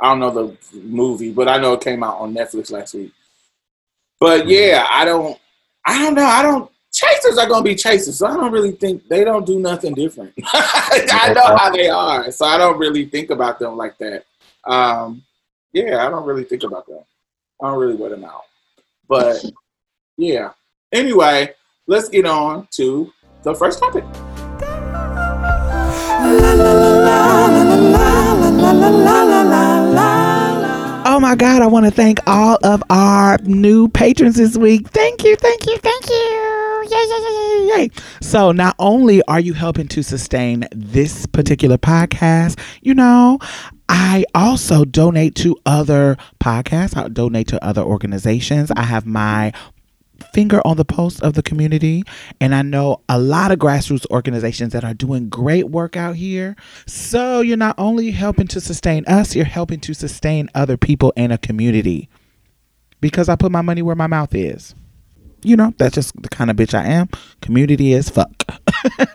[0.00, 3.12] I don't know the movie, but I know it came out on Netflix last week.
[4.18, 5.38] But yeah, I don't.
[5.86, 6.24] I don't know.
[6.24, 6.70] I don't.
[6.92, 10.32] Chasers are gonna be chasers, so I don't really think they don't do nothing different.
[10.52, 14.24] I know how they are, so I don't really think about them like that.
[14.64, 15.22] Um,
[15.72, 17.00] yeah, I don't really think about them.
[17.62, 18.42] I don't really wear them out.
[19.08, 19.44] But
[20.16, 20.50] yeah.
[20.90, 21.54] Anyway,
[21.86, 23.12] let's get on to
[23.44, 24.04] the first topic.
[31.04, 34.88] Oh my God, I want to thank all of our new patrons this week.
[34.88, 36.86] Thank you, thank you, thank you.
[36.90, 37.90] Yay, yay, yay, yay.
[38.20, 43.38] So, not only are you helping to sustain this particular podcast, you know,
[43.94, 48.70] I also donate to other podcasts, I donate to other organizations.
[48.70, 49.52] I have my
[50.32, 52.04] finger on the pulse of the community.
[52.40, 56.56] And I know a lot of grassroots organizations that are doing great work out here.
[56.86, 61.30] So you're not only helping to sustain us, you're helping to sustain other people in
[61.30, 62.08] a community.
[63.02, 64.74] Because I put my money where my mouth is.
[65.42, 67.08] You know, that's just the kind of bitch I am.
[67.40, 68.30] Community is fuck.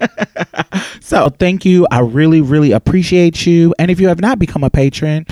[1.02, 1.88] so thank you.
[1.92, 3.74] I really, really appreciate you.
[3.80, 5.26] And if you have not become a patron,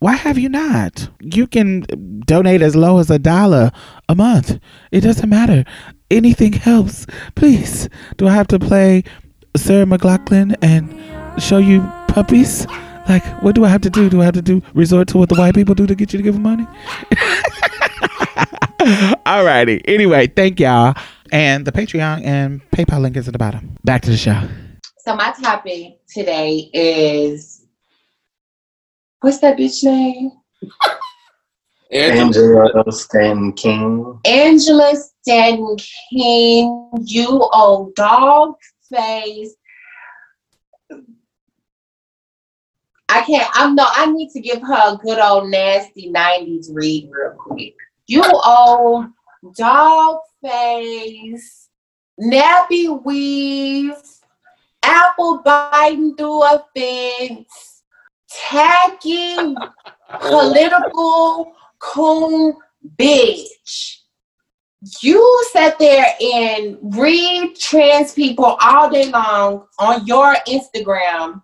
[0.00, 1.08] why have you not?
[1.20, 1.86] You can
[2.26, 3.70] donate as low as a dollar
[4.08, 4.58] a month.
[4.90, 5.64] It doesn't matter.
[6.10, 7.06] Anything helps.
[7.36, 7.88] Please.
[8.16, 9.04] Do I have to play
[9.56, 12.66] Sarah McLachlan and show you puppies?
[13.08, 14.10] Like, what do I have to do?
[14.10, 16.18] Do I have to do resort to what the white people do to get you
[16.18, 16.66] to give them money?
[19.26, 19.80] Alrighty.
[19.84, 20.94] Anyway, thank y'all.
[21.30, 23.76] And the Patreon and PayPal link is at the bottom.
[23.84, 24.42] Back to the show.
[24.98, 27.64] So my topic today is
[29.20, 30.32] what's that bitch name?
[31.92, 34.18] Angela, Angela Stanton King.
[34.24, 35.76] Angela Stanton
[36.10, 38.54] King, you old dog
[38.92, 39.54] face.
[43.08, 47.10] I can't, I'm no, I need to give her a good old nasty 90s read
[47.12, 47.76] real quick.
[48.08, 49.06] You old
[49.56, 51.68] dog face,
[52.20, 53.94] nappy weave,
[54.82, 57.82] apple biting through a fence,
[58.28, 59.54] tacky
[60.20, 62.54] political coon
[62.96, 63.98] bitch.
[65.00, 71.40] You sat there and read trans people all day long on your Instagram,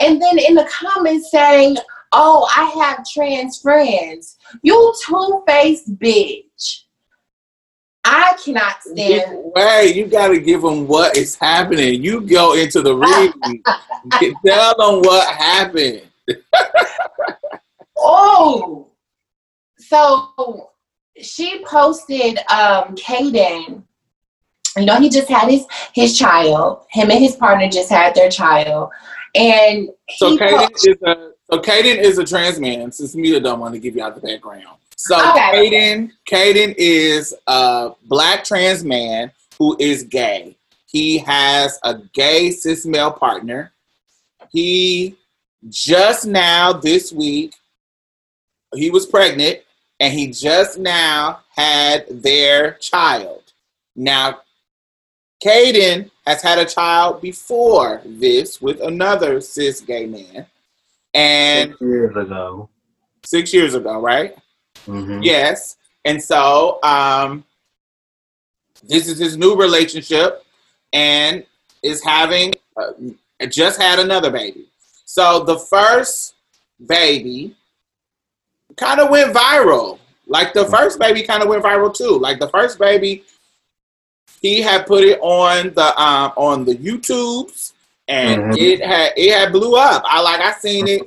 [0.00, 1.76] and then in the comments saying,
[2.12, 4.36] Oh, I have trans friends.
[4.62, 6.82] You two faced bitch.
[8.04, 9.52] I cannot stand.
[9.54, 12.02] Wait, you got to give them what is happening.
[12.02, 13.62] You go into the reading,
[14.46, 16.02] tell them what happened.
[18.04, 18.88] Oh,
[19.78, 20.70] so
[21.16, 23.84] she posted um Kayden.
[24.76, 26.84] You know, he just had his his child.
[26.90, 28.90] Him and his partner just had their child,
[29.36, 32.90] and So he Kayden po- is a so Kayden is a trans man.
[32.90, 34.78] Since Mia don't want to give you out the background.
[34.96, 35.70] So Okay.
[35.70, 40.56] Kayden Kayden is a black trans man who is gay.
[40.86, 43.72] He has a gay cis male partner.
[44.50, 45.16] He
[45.68, 47.54] just now this week
[48.74, 49.60] he was pregnant
[50.00, 53.52] and he just now had their child.
[53.94, 54.40] Now
[55.44, 60.46] Kayden has had a child before this with another cis gay man.
[61.14, 62.68] And Six years ago.
[63.24, 64.34] six years ago, right?
[64.86, 65.24] Mhm.
[65.24, 65.76] Yes.
[66.04, 67.44] And so um,
[68.82, 70.44] this is his new relationship
[70.92, 71.44] and
[71.82, 72.92] is having uh,
[73.48, 74.66] just had another baby.
[75.04, 76.34] So the first
[76.86, 77.54] baby
[78.76, 79.98] kind of went viral.
[80.26, 82.18] Like the first baby kind of went viral too.
[82.18, 83.24] Like the first baby,
[84.40, 87.71] he had put it on the um, on the YouTubes,
[88.08, 88.58] and Mhm.
[88.58, 90.02] it had it had blew up.
[90.06, 91.02] I like I seen it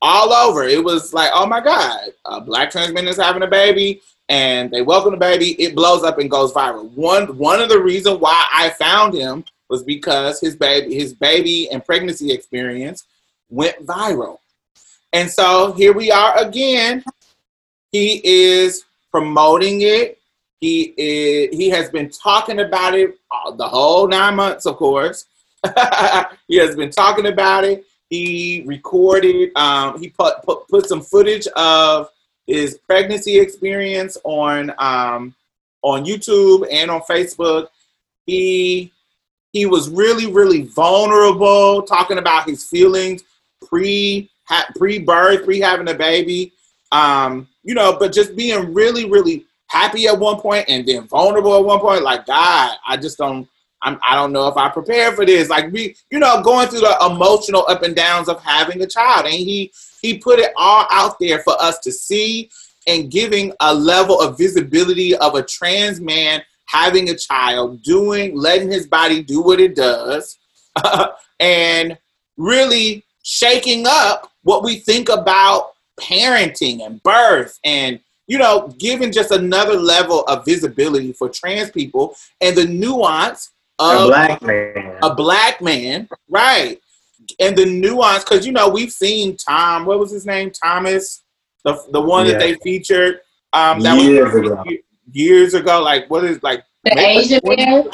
[0.00, 0.64] all over.
[0.64, 4.70] It was like, oh my god, a black trans man is having a baby, and
[4.70, 5.60] they welcome the baby.
[5.60, 6.90] It blows up and goes viral.
[6.92, 11.68] One one of the reasons why I found him was because his baby his baby
[11.70, 13.04] and pregnancy experience
[13.50, 14.38] went viral,
[15.12, 17.04] and so here we are again.
[17.90, 20.18] He is promoting it.
[20.60, 23.16] He is he has been talking about it
[23.56, 25.24] the whole nine months, of course.
[26.48, 27.84] he has been talking about it.
[28.10, 29.50] He recorded.
[29.56, 32.08] Um, he put, put put some footage of
[32.46, 35.34] his pregnancy experience on um,
[35.82, 37.68] on YouTube and on Facebook.
[38.26, 38.92] He
[39.52, 43.22] he was really really vulnerable, talking about his feelings
[43.66, 46.52] pre ha, pre birth, pre having a baby.
[46.90, 51.56] Um, you know, but just being really really happy at one point and then vulnerable
[51.56, 52.02] at one point.
[52.02, 53.46] Like God, I just don't.
[53.82, 55.48] I'm, I don't know if I prepared for this.
[55.48, 59.26] Like we, you know, going through the emotional up and downs of having a child,
[59.26, 62.50] and he he put it all out there for us to see,
[62.86, 68.70] and giving a level of visibility of a trans man having a child, doing, letting
[68.70, 70.38] his body do what it does,
[71.40, 71.96] and
[72.36, 79.30] really shaking up what we think about parenting and birth and you know, giving just
[79.30, 84.98] another level of visibility for trans people and the nuance A black man.
[85.02, 86.80] a black man, right?
[87.38, 89.84] And the nuance, because you know we've seen Tom.
[89.86, 90.50] What was his name?
[90.50, 91.22] Thomas,
[91.64, 93.20] the the one that they featured.
[93.52, 94.64] Um, that Years was ago.
[95.12, 95.82] years ago.
[95.82, 97.90] Like what is like The Asian 20 man.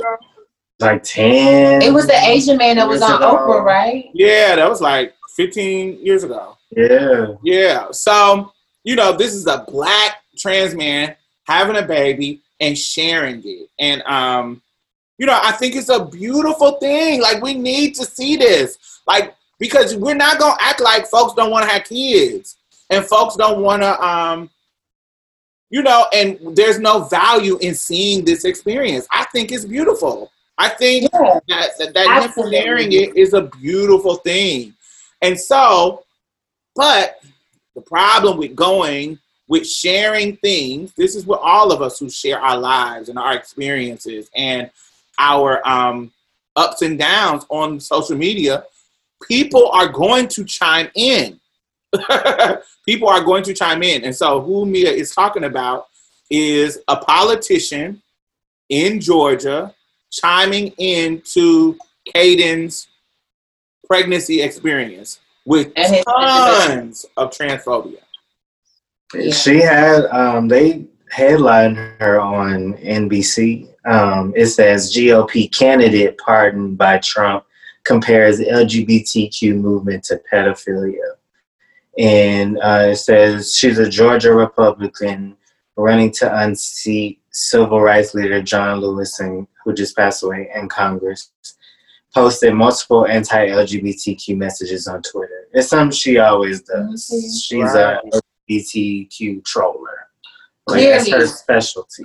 [0.80, 1.82] like 10.
[1.82, 3.36] It was the Asian man that was on ago.
[3.36, 4.10] Oprah, right?
[4.14, 6.56] Yeah, that was like 15 years ago.
[6.76, 7.26] Yeah.
[7.44, 7.90] Yeah.
[7.92, 11.14] So, you know, this is a black trans man
[11.46, 13.68] having a baby and sharing it.
[13.78, 14.60] And um,
[15.18, 17.20] you know, I think it's a beautiful thing.
[17.20, 19.00] Like we need to see this.
[19.06, 22.56] Like because we're not going to act like folks don't want to have kids
[22.90, 24.50] and folks don't want to um
[25.70, 29.08] you know, and there's no value in seeing this experience.
[29.10, 30.30] I think it's beautiful.
[30.56, 31.40] I think Yeah.
[31.48, 34.74] that that, that sharing it is a beautiful thing.
[35.22, 36.04] And so,
[36.76, 37.20] but
[37.74, 42.40] the problem with going with sharing things, this is what all of us who share
[42.40, 44.70] our lives and our experiences and
[45.18, 46.12] our um,
[46.56, 48.64] ups and downs on social media,
[49.22, 51.40] people are going to chime in.
[52.86, 54.04] people are going to chime in.
[54.04, 55.86] And so, who Mia is talking about
[56.30, 58.02] is a politician
[58.68, 59.74] in Georgia
[60.10, 61.76] chiming into
[62.14, 62.88] Kayden's
[63.86, 67.98] pregnancy experience with tons of transphobia.
[69.32, 73.68] She had um they headlined her on NBC.
[73.84, 77.44] Um, it says GOP candidate pardoned by Trump
[77.84, 81.16] compares LGBTQ movement to pedophilia.
[81.98, 85.36] And uh, it says she's a Georgia Republican
[85.76, 91.30] running to unseat civil rights leader John Lewis, and, who just passed away in Congress.
[92.14, 95.48] Posted multiple anti-LGBTQ messages on Twitter.
[95.52, 97.06] It's something she always does.
[97.44, 97.98] She's Right.
[98.12, 100.08] a LGBTQ troller.
[100.68, 102.04] Like that's her specialty.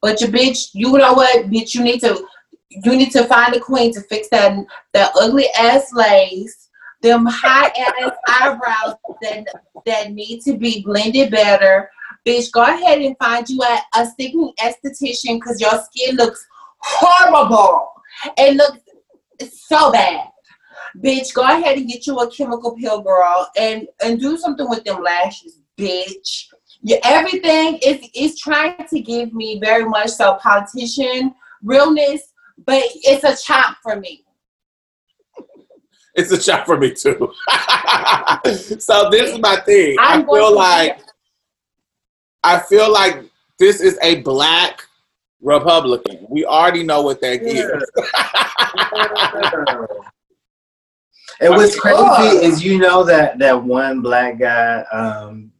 [0.00, 2.24] But you bitch, you know what, bitch, you need to
[2.70, 4.56] you need to find a queen to fix that
[4.94, 6.68] that ugly ass lace,
[7.02, 9.46] them high ass eyebrows that
[9.86, 11.90] that need to be blended better.
[12.26, 16.44] Bitch, go ahead and find you a, a sickening esthetician because your skin looks
[16.78, 17.90] horrible.
[18.36, 18.80] It looks
[19.68, 20.28] so bad.
[21.02, 24.84] Bitch, go ahead and get you a chemical peel girl and and do something with
[24.84, 26.48] them lashes, bitch
[26.82, 32.32] yeah, everything is is trying to give me very much so politician realness,
[32.66, 34.24] but it's a chop for me.
[36.14, 37.32] It's a shot for me too.
[38.78, 39.96] so this is my thing.
[40.00, 41.00] I I'm going feel like
[42.42, 43.24] I feel like
[43.58, 44.82] this is a black
[45.40, 46.26] Republican.
[46.28, 47.82] We already know what that that
[49.82, 50.00] is.
[51.40, 55.52] And what's crazy is you know that that one black guy, um,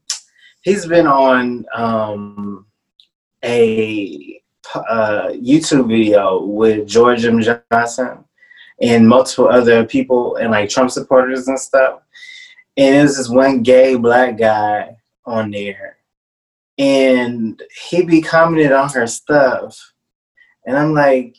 [0.68, 2.66] he's been on um,
[3.42, 4.42] a
[4.74, 7.40] uh, YouTube video with George M.
[7.40, 8.24] Johnson
[8.80, 12.02] and multiple other people and like Trump supporters and stuff.
[12.76, 15.96] And there's this one gay black guy on there,
[16.76, 19.94] and he be commenting on her stuff,
[20.64, 21.36] and I'm like,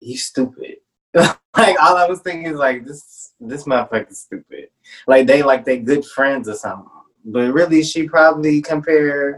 [0.00, 0.76] you stupid.
[1.14, 4.68] like all I was thinking is like this this motherfucker's stupid.
[5.06, 6.97] Like they like they good friends or something.
[7.30, 9.36] But really she probably compare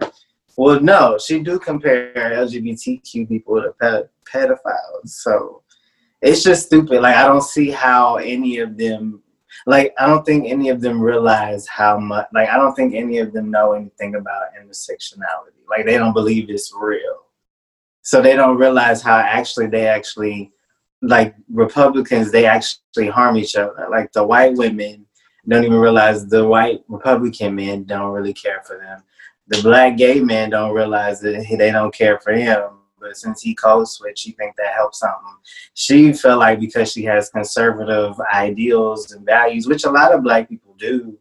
[0.57, 5.09] well no, she do compare LGBTQ people to ped- pedophiles.
[5.09, 5.62] So
[6.22, 7.01] it's just stupid.
[7.03, 9.22] Like I don't see how any of them
[9.66, 13.18] like I don't think any of them realize how much like I don't think any
[13.18, 15.61] of them know anything about intersectionality.
[15.68, 17.26] Like they don't believe it's real.
[18.03, 20.53] So they don't realize how actually they actually
[21.03, 23.86] like Republicans, they actually harm each other.
[23.91, 25.07] Like the white women
[25.49, 29.03] don't even realize the white Republican men don't really care for them.
[29.49, 32.62] The black gay men don't realize that they don't care for him.
[33.01, 35.36] But since he code switch, she think that helps something.
[35.74, 40.49] She felt like because she has conservative ideals and values, which a lot of black
[40.49, 41.18] people do,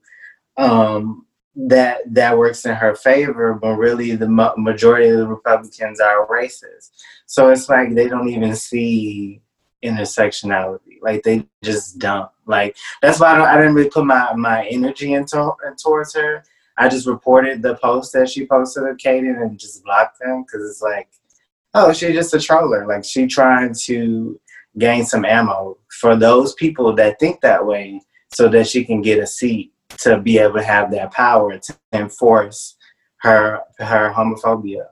[0.57, 3.53] um, that that works in her favor.
[3.53, 6.91] But really, the ma- majority of the Republicans are racist.
[7.25, 9.41] So it's like they don't even see
[9.83, 11.01] intersectionality.
[11.01, 12.29] Like they just don't.
[12.49, 16.43] Like that's why I, don't, I didn't really put my my energy into towards her.
[16.77, 20.69] I just reported the post that she posted of Kayden and just blocked them because
[20.69, 21.09] it's like,
[21.75, 22.87] oh, she's just a troller.
[22.87, 24.39] Like she trying to
[24.77, 28.01] gain some ammo for those people that think that way,
[28.33, 31.75] so that she can get a seat to be able to have that power to
[31.93, 32.77] enforce
[33.17, 34.85] her her homophobia.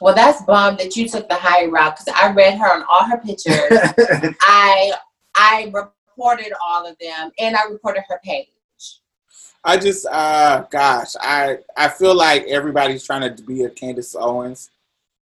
[0.00, 3.04] Well, that's bomb that you took the high route because I read her on all
[3.04, 3.70] her pictures.
[4.42, 4.92] I
[5.36, 5.70] I
[6.16, 8.48] reported all of them and I reported her page.
[9.64, 14.70] I just, uh, gosh, I I feel like everybody's trying to be a Candace Owens,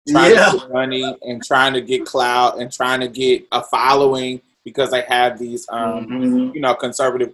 [0.08, 0.52] trying Yeah.
[0.52, 4.92] to get money and trying to get clout and trying to get a following because
[4.92, 6.56] they have these, um, Mhm.
[6.56, 7.34] you know, conservative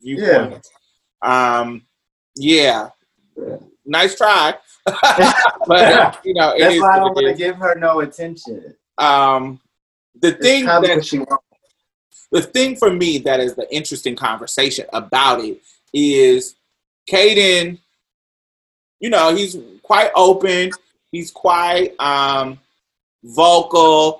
[0.00, 0.70] viewpoints.
[1.20, 1.86] Um,
[2.36, 2.88] yeah,
[3.36, 3.56] Yeah.
[3.84, 4.56] nice try,
[5.66, 8.74] but you know, it That's is why I don't want to give her no attention.
[8.96, 9.60] Um,
[10.20, 11.44] the It's thing probably that she wants.
[12.32, 15.60] The thing for me that is the interesting conversation about it
[15.92, 16.56] is
[17.08, 17.78] Kayden,
[19.00, 20.70] you know, he's quite open,
[21.12, 22.58] he's quite um
[23.22, 24.18] vocal.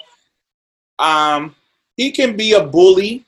[0.99, 1.57] Um
[1.97, 3.25] he can be a bully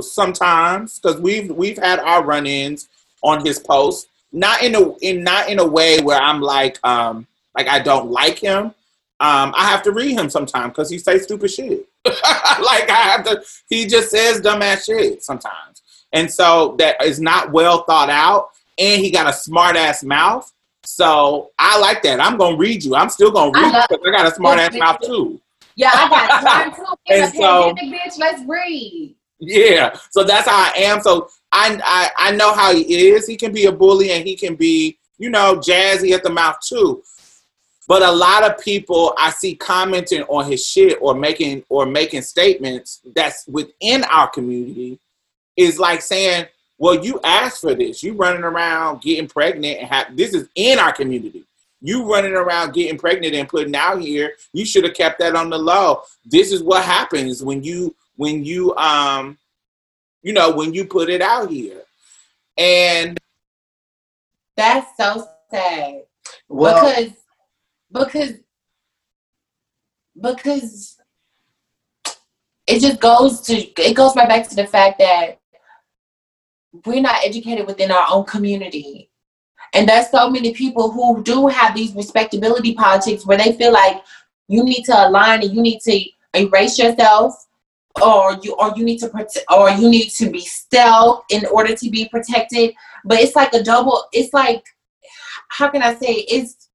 [0.00, 2.88] sometimes because we've we've had our run-ins
[3.22, 4.08] on his post.
[4.30, 7.26] Not in a in not in a way where I'm like um
[7.56, 8.74] like I don't like him,
[9.20, 11.88] um, I have to read him sometimes because he says stupid shit.
[12.64, 15.82] like I have to, he just says dumbass shit sometimes,
[16.12, 18.50] and so that is not well thought out.
[18.78, 20.52] And he got a smart ass mouth,
[20.84, 22.20] so I like that.
[22.20, 22.94] I'm gonna read you.
[22.94, 25.40] I'm still gonna read because I got a smart ass mouth too.
[25.76, 26.94] Yeah, I got time too.
[27.08, 29.14] And so- pandemic, bitch, let's read.
[29.40, 31.00] Yeah, so that's how I am.
[31.00, 33.26] So I, I I know how he is.
[33.26, 36.56] He can be a bully and he can be, you know, jazzy at the mouth
[36.60, 37.02] too.
[37.88, 42.22] But a lot of people I see commenting on his shit or making or making
[42.22, 45.00] statements that's within our community
[45.56, 48.02] is like saying, "Well, you asked for this.
[48.02, 51.44] You running around getting pregnant and have this is in our community.
[51.80, 54.34] You running around getting pregnant and putting out here.
[54.52, 56.02] You should have kept that on the low.
[56.24, 59.38] This is what happens when you when you um
[60.22, 61.82] you know when you put it out here
[62.58, 63.16] and
[64.56, 66.02] That's so sad.
[66.48, 67.12] Well, because
[67.92, 68.32] because
[70.20, 70.96] because
[72.66, 75.38] it just goes to it goes right back to the fact that
[76.84, 79.10] we're not educated within our own community.
[79.74, 84.02] And there's so many people who do have these respectability politics where they feel like
[84.48, 86.00] you need to align and you need to
[86.34, 87.46] erase yourself
[88.02, 91.74] or you or you need to prote- or you need to be stealth in order
[91.74, 92.74] to be protected.
[93.04, 94.64] But it's like a double it's like
[95.48, 96.67] how can i say it's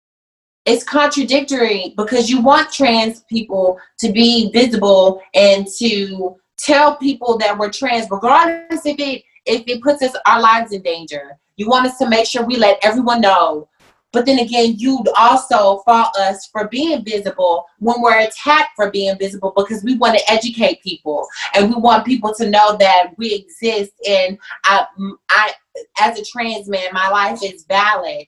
[0.65, 7.57] it's contradictory because you want trans people to be visible and to tell people that
[7.57, 11.37] we're trans regardless if it if it puts us our lives in danger.
[11.57, 13.67] You want us to make sure we let everyone know
[14.13, 19.17] but then again you'd also fault us for being visible when we're attacked for being
[19.17, 23.33] visible because we want to educate people and we want people to know that we
[23.33, 24.85] exist and I,
[25.29, 25.53] I
[25.99, 28.25] as a trans man my life is valid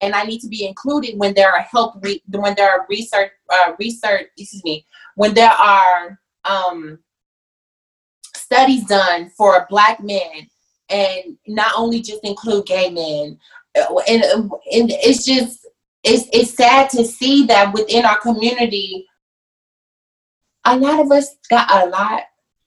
[0.00, 3.30] and I need to be included when there are help re- when there are research
[3.50, 4.84] uh, research excuse me
[5.14, 6.98] when there are um,
[8.34, 10.48] studies done for black men
[10.90, 13.38] and not only just include gay men
[14.08, 15.66] and, and it's just
[16.04, 19.06] it's it's sad to see that within our community
[20.64, 22.22] a lot of us got a lot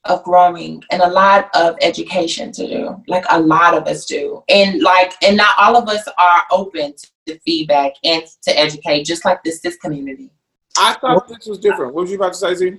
[0.05, 4.43] of growing and a lot of education to do like a lot of us do.
[4.49, 6.93] And like and not all of us are open
[7.27, 10.31] to feedback and to educate just like this cis community.
[10.77, 11.93] I thought this was different.
[11.93, 12.77] What was you about to say z?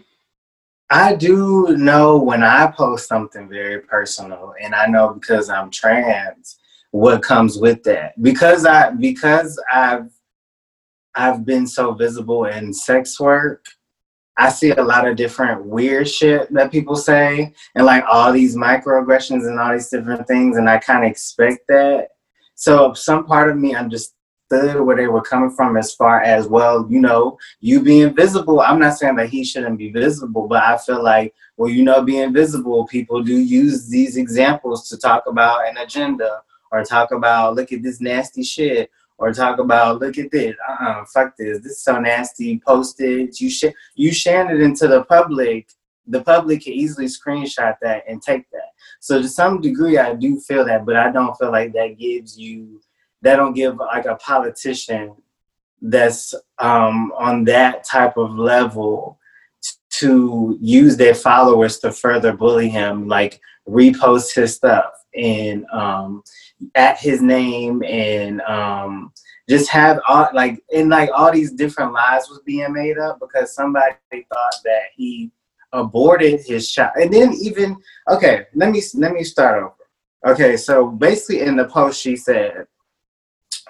[0.90, 6.58] I do know when I post something very personal, and I know because I'm trans,
[6.92, 8.20] what comes with that.
[8.22, 10.10] Because I because I've
[11.14, 13.64] I've been so visible in sex work,
[14.38, 18.56] I see a lot of different weird shit that people say, and like all these
[18.56, 22.08] microaggressions and all these different things, and I kind of expect that.
[22.54, 24.14] So some part of me understood
[24.50, 28.60] where they were coming from as far as well, you know, you being visible.
[28.60, 32.02] I'm not saying that he shouldn't be visible, but I feel like, well, you know,
[32.02, 36.42] being visible, people do use these examples to talk about an agenda
[36.72, 40.56] or talk about look at this nasty shit or talk about look at this.
[40.68, 41.58] Uh-uh, fuck this.
[41.58, 42.60] This is so nasty.
[42.66, 43.40] Post it.
[43.40, 45.68] You sh- you sharing it into the public.
[46.08, 48.72] The public can easily screenshot that and take that.
[48.98, 52.36] So to some degree, I do feel that, but I don't feel like that gives
[52.36, 52.80] you
[53.20, 55.14] that don't give like a politician
[55.80, 59.18] that's um, on that type of level
[59.98, 66.22] to use their followers to further bully him, like repost his stuff and um,
[66.74, 69.12] at his name and um,
[69.48, 73.54] just have all like and like all these different lies was being made up because
[73.54, 75.30] somebody thought that he
[75.72, 77.76] aborted his child and then even
[78.08, 82.66] okay let me let me start over okay so basically in the post she said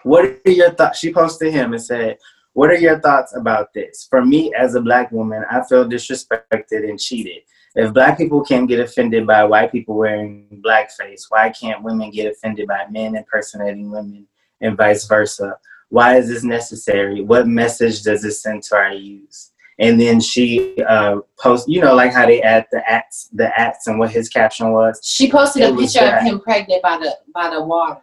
[0.02, 0.98] what are your thoughts?
[0.98, 2.18] She posted him and said,
[2.52, 4.06] What are your thoughts about this?
[4.08, 7.42] For me, as a black woman, I feel disrespected and cheated.
[7.74, 12.30] If black people can't get offended by white people wearing blackface, why can't women get
[12.30, 14.26] offended by men impersonating women
[14.60, 15.56] and vice versa?
[15.88, 17.22] Why is this necessary?
[17.22, 19.50] What message does it send to our youth?
[19.78, 23.86] And then she uh, post, you know, like how they add the acts, the acts,
[23.86, 25.00] and what his caption was.
[25.02, 26.20] she posted It a picture that.
[26.22, 28.00] of him pregnant by the by the water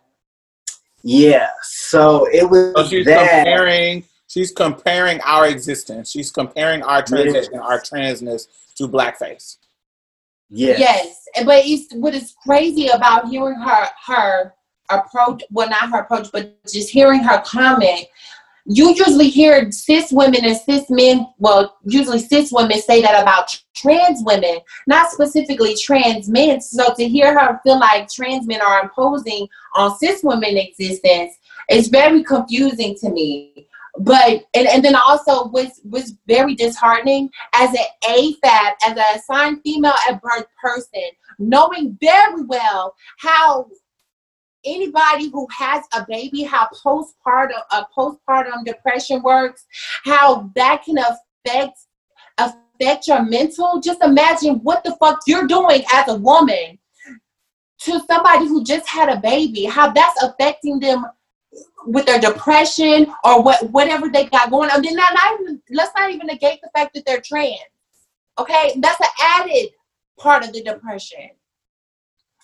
[1.03, 3.43] Yeah, so it was so she's that.
[3.45, 8.47] comparing she's comparing our existence she's comparing our transition our transness
[8.79, 9.57] to blackface
[10.49, 10.79] Yes.
[10.79, 14.53] Yes, but it's what is crazy about hearing her her
[14.89, 15.43] approach.
[15.51, 18.07] Well, not her approach, but just hearing her comment.
[18.65, 21.27] You usually hear cis women and cis men.
[21.37, 26.61] Well, usually cis women say that about trans women, not specifically trans men.
[26.61, 31.35] So to hear her feel like trans men are imposing on cis women existence
[31.69, 33.68] is very confusing to me.
[33.99, 39.61] But and, and then also was was very disheartening as an AFAB, as an assigned
[39.61, 41.03] female at birth person,
[41.37, 43.67] knowing very well how
[44.63, 49.65] anybody who has a baby, how postpartum a postpartum depression works,
[50.05, 51.79] how that can affect
[52.37, 53.81] affect your mental.
[53.81, 56.79] Just imagine what the fuck you're doing as a woman
[57.79, 61.05] to somebody who just had a baby, how that's affecting them
[61.85, 64.81] with their depression or what whatever they got going on.
[64.81, 67.59] Then not, not even, let's not even negate the fact that they're trans.
[68.37, 69.69] Okay, that's an added
[70.17, 71.29] part of the depression.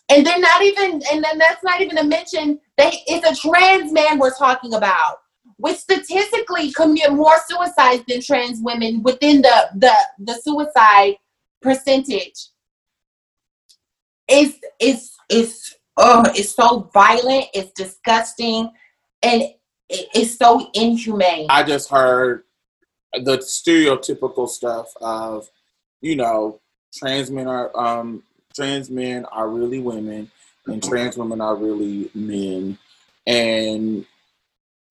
[0.09, 3.91] And then not even, and then that's not even to mention that it's a trans
[3.91, 5.17] man we're talking about,
[5.57, 11.15] which statistically commit more suicides than trans women within the the the suicide
[11.61, 12.49] percentage.
[14.27, 18.69] Is is is oh, it's so violent, it's disgusting,
[19.23, 19.57] and it,
[19.89, 21.47] it's so inhumane.
[21.49, 22.43] I just heard
[23.13, 25.49] the stereotypical stuff of,
[26.01, 26.59] you know,
[26.93, 28.23] trans men are um
[28.55, 30.31] trans men are really women
[30.67, 32.77] and trans women are really men.
[33.27, 34.05] And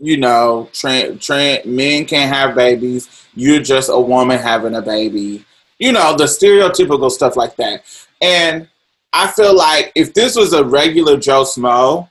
[0.01, 3.27] you know trans trans men can't have babies.
[3.35, 5.45] You're just a woman having a baby.
[5.79, 7.85] You know the stereotypical stuff like that.
[8.21, 8.69] And
[9.15, 12.11] i feel like if this was a regular joe smo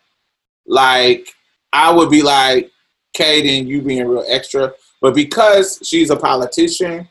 [0.66, 1.28] like
[1.74, 2.72] i would be like
[3.18, 7.08] Kayden, you being real extra but because she's a politician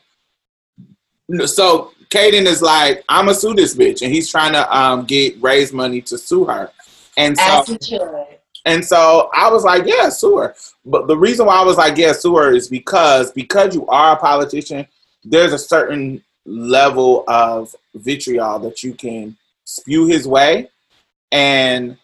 [1.45, 5.41] so Kayden is like, I'm gonna sue this bitch, and he's trying to um, get
[5.41, 6.69] raise money to sue her.
[7.17, 7.65] And so,
[8.65, 10.55] and so I was like, yeah, sue her.
[10.85, 14.13] But the reason why I was like, yeah, sue her is because because you are
[14.13, 14.85] a politician,
[15.23, 19.35] there's a certain level of vitriol that you can
[19.65, 20.69] spew his way,
[21.31, 21.97] and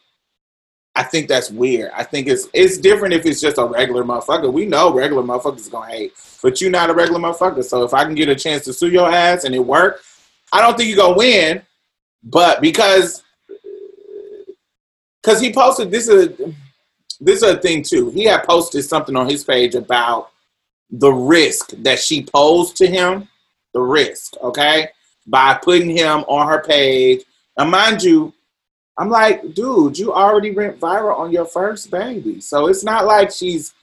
[1.00, 1.92] I think that's weird.
[1.96, 4.52] I think it's it's different if it's just a regular motherfucker.
[4.52, 7.64] We know regular motherfuckers gonna hate, but you're not a regular motherfucker.
[7.64, 10.02] So if I can get a chance to sue your ass and it work,
[10.52, 11.62] I don't think you're gonna win.
[12.22, 13.24] But because
[15.24, 16.38] because he posted this is
[17.22, 18.10] this is a thing too.
[18.10, 20.32] He had posted something on his page about
[20.92, 23.30] the risk that she posed to him.
[23.74, 24.90] The risk, okay,
[25.28, 27.24] by putting him on her page.
[27.56, 28.34] And mind you,
[29.00, 33.32] I'm like, dude, you already went viral on your first baby, so it's not like
[33.32, 33.74] she's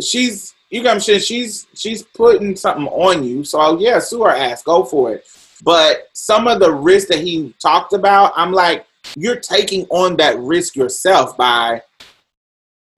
[0.00, 3.42] she's you got saying she's she's putting something on you.
[3.42, 5.26] So yeah, sue her ass, go for it.
[5.64, 10.38] But some of the risks that he talked about, I'm like, you're taking on that
[10.38, 11.82] risk yourself by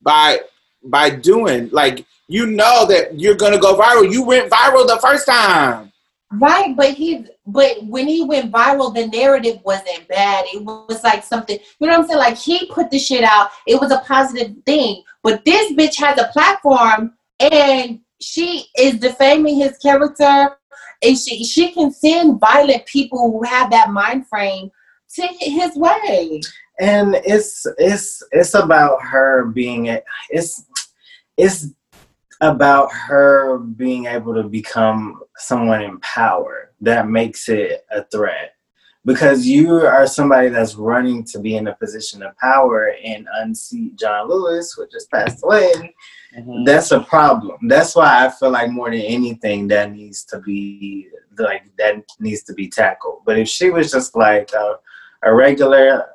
[0.03, 0.41] by
[0.85, 4.13] by doing like you know that you're gonna go viral.
[4.13, 5.91] You went viral the first time.
[6.39, 10.45] Right, but he but when he went viral, the narrative wasn't bad.
[10.53, 12.19] It was like something, you know what I'm saying?
[12.19, 13.51] Like he put the shit out.
[13.67, 15.03] It was a positive thing.
[15.23, 20.57] But this bitch has a platform and she is defaming his character
[21.03, 24.71] and she she can send violent people who have that mind frame
[25.15, 26.41] to his way
[26.81, 30.05] and it's it's it's about her being it.
[30.31, 30.65] it's
[31.37, 31.69] it's
[32.41, 38.55] about her being able to become someone in power that makes it a threat
[39.05, 43.97] because you are somebody that's running to be in a position of power and unseat
[43.97, 45.95] John Lewis, who just passed away.
[46.37, 46.65] Mm-hmm.
[46.65, 47.69] That's a problem.
[47.69, 51.09] That's why I feel like more than anything that needs to be
[51.39, 53.23] like that needs to be tackled.
[53.27, 54.77] But if she was just like a,
[55.23, 56.07] a regular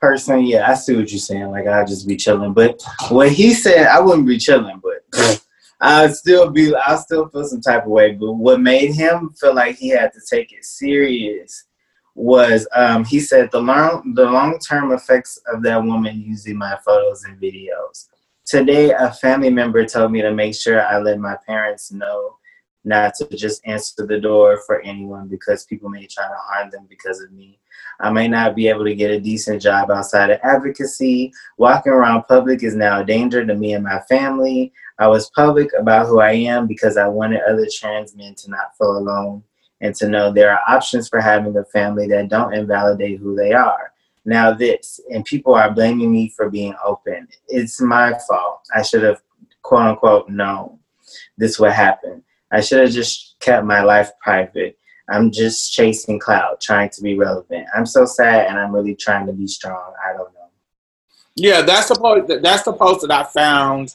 [0.00, 1.50] person, yeah, I see what you're saying.
[1.50, 2.54] Like I'd just be chilling.
[2.54, 5.44] But what he said, I wouldn't be chilling, but
[5.80, 8.12] I'd still be I'd still feel some type of way.
[8.12, 11.64] But what made him feel like he had to take it serious
[12.14, 16.76] was um, he said the long the long term effects of that woman using my
[16.84, 18.08] photos and videos.
[18.44, 22.36] Today, a family member told me to make sure I let my parents know
[22.84, 26.86] not to just answer the door for anyone because people may try to harm them
[26.88, 27.60] because of me.
[28.00, 31.32] I may not be able to get a decent job outside of advocacy.
[31.56, 34.72] Walking around public is now a danger to me and my family.
[34.98, 38.76] I was public about who I am because I wanted other trans men to not
[38.76, 39.42] feel alone
[39.80, 43.52] and to know there are options for having a family that don't invalidate who they
[43.52, 43.92] are.
[44.24, 47.28] Now, this, and people are blaming me for being open.
[47.48, 48.60] It's my fault.
[48.74, 49.22] I should have,
[49.62, 50.78] quote unquote, known
[51.36, 52.22] this would happen.
[52.50, 54.77] I should have just kept my life private.
[55.10, 57.66] I'm just chasing cloud, trying to be relevant.
[57.74, 59.92] I'm so sad, and I'm really trying to be strong.
[60.04, 60.48] I don't know.
[61.34, 62.42] Yeah, that's the post.
[62.42, 63.94] That's the post that I found.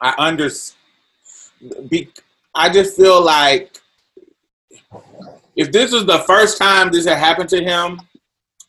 [0.00, 0.78] I understand.
[2.54, 3.80] I just feel like
[5.56, 8.00] if this was the first time this had happened to him,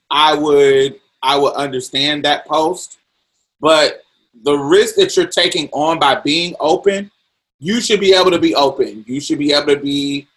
[0.09, 2.99] I would I would understand that post.
[3.59, 4.01] But
[4.43, 7.09] the risk that you're taking on by being open,
[7.59, 9.03] you should be able to be open.
[9.07, 10.27] You should be able to be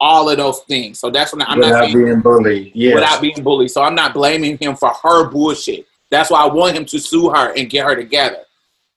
[0.00, 0.98] all of those things.
[0.98, 2.72] So that's when I'm not without saying being bullied.
[2.74, 2.94] Yes.
[2.94, 3.70] without being bullied.
[3.70, 5.86] So I'm not blaming him for her bullshit.
[6.10, 8.44] That's why I want him to sue her and get her together.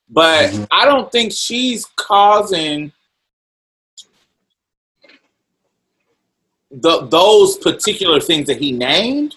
[0.09, 0.67] But Mhm.
[0.71, 2.91] I don't think she's causing
[6.71, 9.35] the those particular things that he named.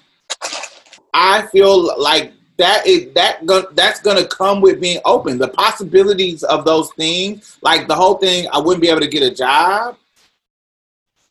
[1.14, 5.39] I feel like that is that go, that's gonna come with being open.
[5.39, 9.23] The possibilities of those things, like the whole thing, I wouldn't be able to get
[9.23, 9.97] a job.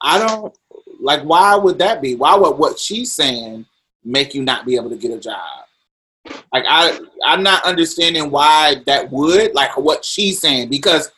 [0.02, 0.58] I don't
[1.00, 1.22] like.
[1.24, 2.16] Why would that be?
[2.16, 3.66] Why would what she's saying
[4.06, 5.66] make you not be able to get a job?
[6.54, 11.12] Like I, I'm not understanding why that would like what she's saying because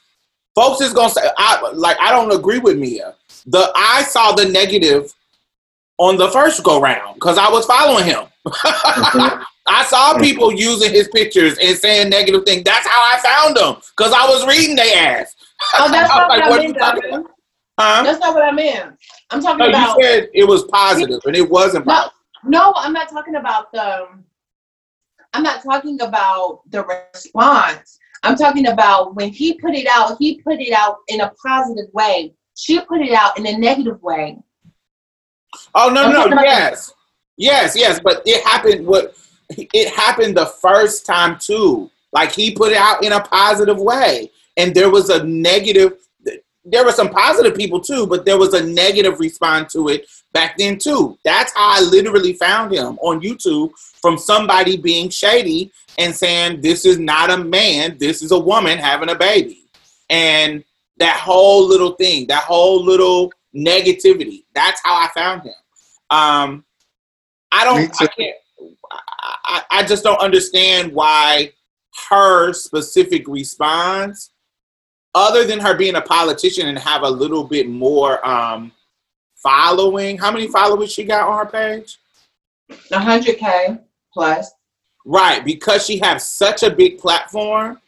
[0.55, 3.15] folks is gonna say I like I don't agree with Mia.
[3.45, 5.13] The I saw the negative
[5.99, 8.25] on the first go round because I was following him.
[8.47, 9.43] Mm-hmm.
[9.69, 12.63] I saw people using his pictures and saying negative things.
[12.63, 15.35] That's how I found them because I was reading their ass.
[15.77, 17.27] Oh, that's not like, what I meant.
[17.77, 18.03] Huh?
[18.03, 18.95] That's not what I meant.
[19.29, 22.13] I'm talking No, you said it was positive and it wasn't No, positive.
[22.45, 24.07] no, I'm not talking about the.
[25.33, 27.99] I'm not talking about the response.
[28.23, 30.15] I'm talking about when he put it out.
[30.17, 32.33] He put it out in a positive way.
[32.55, 34.37] She put it out in a negative way.
[35.75, 36.41] Oh no, I'm no.
[36.41, 36.93] Yes,
[37.37, 37.99] yes, yes.
[38.01, 38.87] But it happened.
[38.87, 39.15] What
[39.49, 41.89] it happened the first time too.
[42.11, 45.93] Like he put it out in a positive way, and there was a negative.
[46.65, 50.57] There were some positive people too, but there was a negative response to it back
[50.57, 51.17] then too.
[51.23, 53.71] That's how I literally found him on YouTube
[54.01, 58.77] from somebody being shady and saying this is not a man, this is a woman
[58.77, 59.63] having a baby,
[60.09, 60.63] and
[60.97, 64.43] that whole little thing, that whole little negativity.
[64.53, 65.53] That's how I found him.
[66.09, 66.65] Um,
[67.51, 68.01] I don't.
[68.01, 68.35] I can't.
[68.91, 71.53] I, I, just don't understand why
[72.09, 74.31] her specific response,
[75.15, 78.71] other than her being a politician and have a little bit more um,
[79.35, 80.17] following.
[80.17, 81.97] How many followers she got on her page?
[82.91, 83.81] 100k
[84.13, 84.51] plus.
[85.05, 87.79] Right, because she has such a big platform.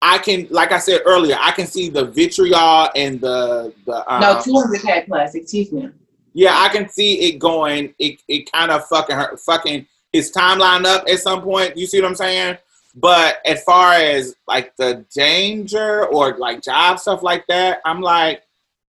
[0.00, 4.20] I can, like I said earlier, I can see the vitriol and the the um,
[4.20, 5.34] no, 200k plus.
[5.34, 5.90] Excuse me.
[6.32, 7.94] Yeah, I can see it going.
[7.98, 9.86] It it kind of fucking her, fucking
[10.16, 11.76] his timeline up at some point.
[11.76, 12.58] You see what I'm saying?
[12.94, 18.42] But as far as like the danger or like job stuff like that, I'm like,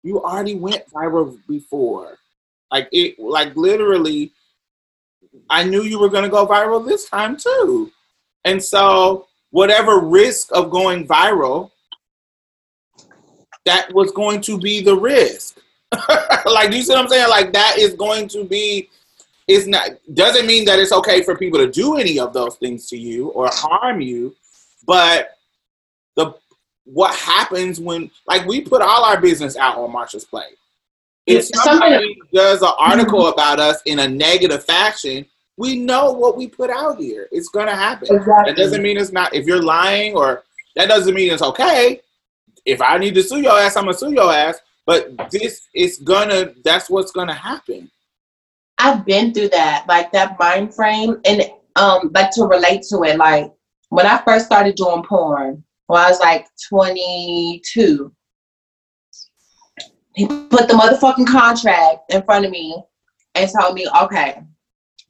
[0.02, 2.16] you already went viral before.
[2.70, 4.32] Like it, like literally,
[5.50, 7.90] I knew you were gonna go viral this time too.
[8.44, 11.72] And so, whatever risk of going viral,
[13.64, 15.58] that was going to be the risk.
[16.46, 17.28] like you see what I'm saying?
[17.28, 18.88] Like that is going to be
[19.48, 22.88] it's not doesn't mean that it's okay for people to do any of those things
[22.88, 24.34] to you or harm you,
[24.86, 25.30] but
[26.16, 26.34] the
[26.84, 30.56] what happens when like we put all our business out on Marsha's Plate.
[31.26, 35.26] If somebody does an article about us in a negative fashion,
[35.56, 37.28] we know what we put out here.
[37.32, 38.14] It's gonna happen.
[38.14, 38.52] Exactly.
[38.52, 40.44] That doesn't mean it's not if you're lying or
[40.76, 42.00] that doesn't mean it's okay.
[42.64, 44.58] If I need to sue your ass, I'm gonna sue your ass.
[44.86, 47.90] But this is gonna that's what's gonna happen.
[48.86, 51.42] I've been through that, like that mind frame, and
[51.74, 53.16] um, like to relate to it.
[53.16, 53.52] Like
[53.88, 58.12] when I first started doing porn, when I was like 22,
[60.14, 62.80] he put the motherfucking contract in front of me
[63.34, 64.40] and told me, "Okay,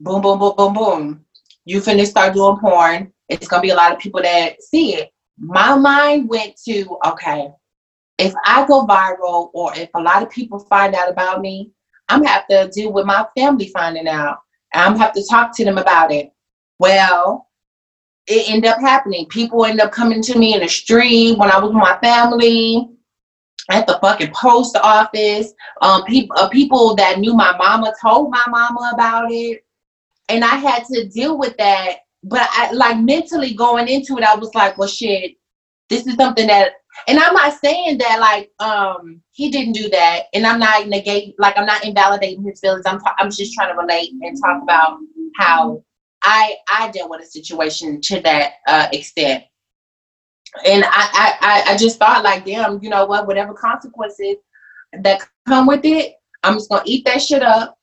[0.01, 1.25] boom, boom, boom, boom, boom.
[1.67, 3.13] You finna start doing porn.
[3.29, 7.53] It's gonna be a lot of people that see it." My mind went to, okay,
[8.17, 11.73] if I go viral or if a lot of people find out about me,
[12.09, 14.39] I'm have to deal with my family finding out.
[14.75, 16.31] I'm have to talk to them about it.
[16.79, 17.49] Well,
[18.27, 19.27] it ended up happening.
[19.27, 22.97] People end up coming to me in the street when I was with my family,
[23.71, 25.53] at the fucking post office.
[25.83, 29.65] Um, people, uh, people that knew my mama told my mama about it,
[30.29, 31.99] and I had to deal with that.
[32.23, 35.37] But I like mentally going into it, I was like, well, shit,
[35.89, 36.73] this is something that
[37.09, 41.35] and I'm not saying that like um he didn't do that, and I'm not negating
[41.39, 42.85] like I'm not invalidating his feelings.
[42.87, 44.99] I'm I'm just trying to relate and talk about
[45.37, 45.83] how
[46.23, 49.45] I I dealt with a situation to that uh, extent.
[50.67, 53.27] And I I I just thought like, damn, you know what?
[53.27, 54.37] Whatever consequences
[55.03, 57.79] that come with it, I'm just gonna eat that shit up,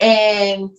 [0.00, 0.70] and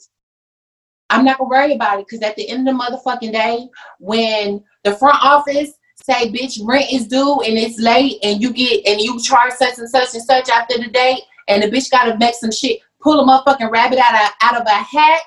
[1.09, 3.67] I'm not gonna worry about it because at the end of the motherfucking day,
[3.99, 5.73] when the front office
[6.09, 9.77] say, bitch, rent is due and it's late, and you get and you charge such
[9.77, 13.19] and such and such after the date, and the bitch gotta make some shit, pull
[13.19, 15.21] a motherfucking rabbit out of out of a hat.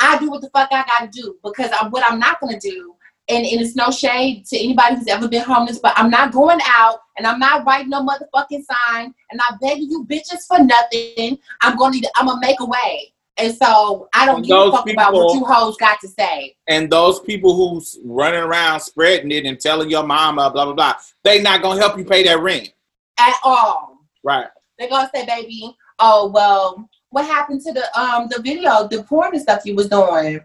[0.00, 2.94] I do what the fuck I gotta do because I'm what I'm not gonna do
[3.28, 6.60] and, and it's no shade to anybody who's ever been homeless, but I'm not going
[6.64, 11.38] out and I'm not writing no motherfucking sign and I'm begging you bitches for nothing.
[11.60, 13.12] I'm gonna I'm gonna make a way.
[13.38, 16.08] And so I don't And give a fuck about what people- you hoes got to
[16.08, 16.56] say.
[16.66, 20.94] And those people who's running around spreading it and telling your mama blah blah blah,
[21.22, 22.70] they not gonna help you pay that rent.
[23.18, 23.98] At all.
[24.24, 24.48] Right.
[24.78, 29.32] They're gonna say, baby, oh well, what happened to the um the video, the porn
[29.34, 30.40] and stuff you was doing?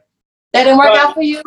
[0.54, 1.42] That didn't work But- out for you?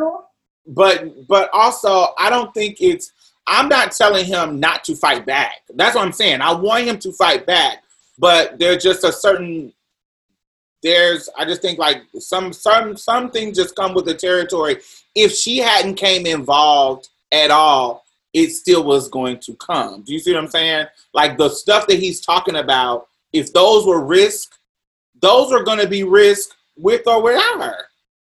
[0.68, 3.12] but but also I don't think it's
[3.46, 5.62] I'm not telling him not to fight back.
[5.74, 6.40] That's what I'm saying.
[6.40, 7.84] I want him to fight back,
[8.18, 9.72] but there's just a certain
[10.86, 14.76] there's I just think like some some some things just come with the territory.
[15.16, 20.02] If she hadn't came involved at all, it still was going to come.
[20.02, 20.86] Do you see what I'm saying?
[21.12, 24.54] Like the stuff that he's talking about, if those were risk,
[25.20, 27.78] those are going to be risk with or without her.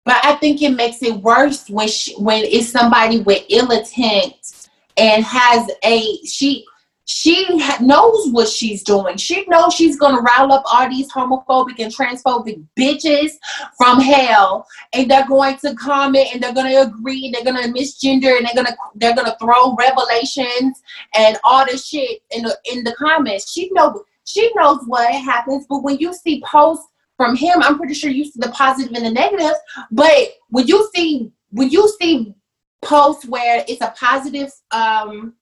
[0.06, 4.70] But I think it makes it worse when she, when it's somebody with ill intent
[4.95, 6.66] and has a she
[7.08, 9.16] she ha- knows what she's doing.
[9.16, 13.32] She knows she's gonna rile up all these homophobic and transphobic bitches
[13.78, 18.36] from hell, and they're going to comment and they're gonna agree and they're gonna misgender
[18.36, 20.82] and they're gonna they're gonna throw revelations
[21.16, 23.53] and all this shit in the in the comments.
[23.53, 27.93] She know she knows what happens, but when you see posts from him, I'm pretty
[27.93, 29.55] sure you see the positive and the negative.
[29.91, 32.36] But when you see when you see
[32.82, 35.34] posts where it's a positive um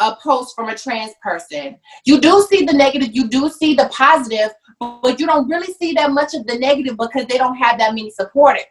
[0.00, 3.88] a post from a trans person, you do see the negative, you do see the
[3.92, 7.78] positive, but you don't really see that much of the negative because they don't have
[7.78, 8.64] that many supporters.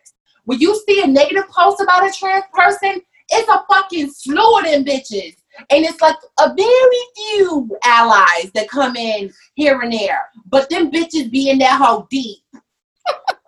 [0.45, 4.65] When you see a negative post about a trans person, it's a fucking slew of
[4.65, 5.35] them bitches.
[5.69, 10.21] And it's like a very few allies that come in here and there.
[10.47, 12.39] But them bitches be in that hole deep.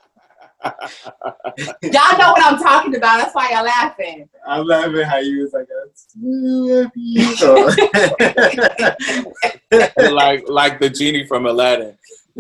[1.82, 3.18] Y'all know what I'm talking about.
[3.18, 4.30] That's why y'all laughing.
[4.46, 6.08] I'm laughing how you was like, "That's
[10.12, 11.98] like like the genie from Aladdin.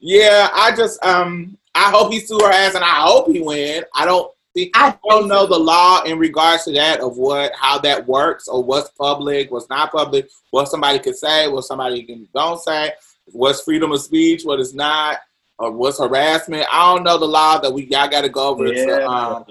[0.00, 3.84] yeah, I just um I hope he sue her ass and I hope he win.
[3.94, 7.52] I don't think I I don't know the law in regards to that of what
[7.54, 12.02] how that works or what's public, what's not public, what somebody could say, what somebody
[12.04, 12.92] can don't say,
[13.26, 15.18] what's freedom of speech, what is not,
[15.58, 16.66] or what's harassment.
[16.72, 19.44] I don't know the law that we y'all got to go over to um,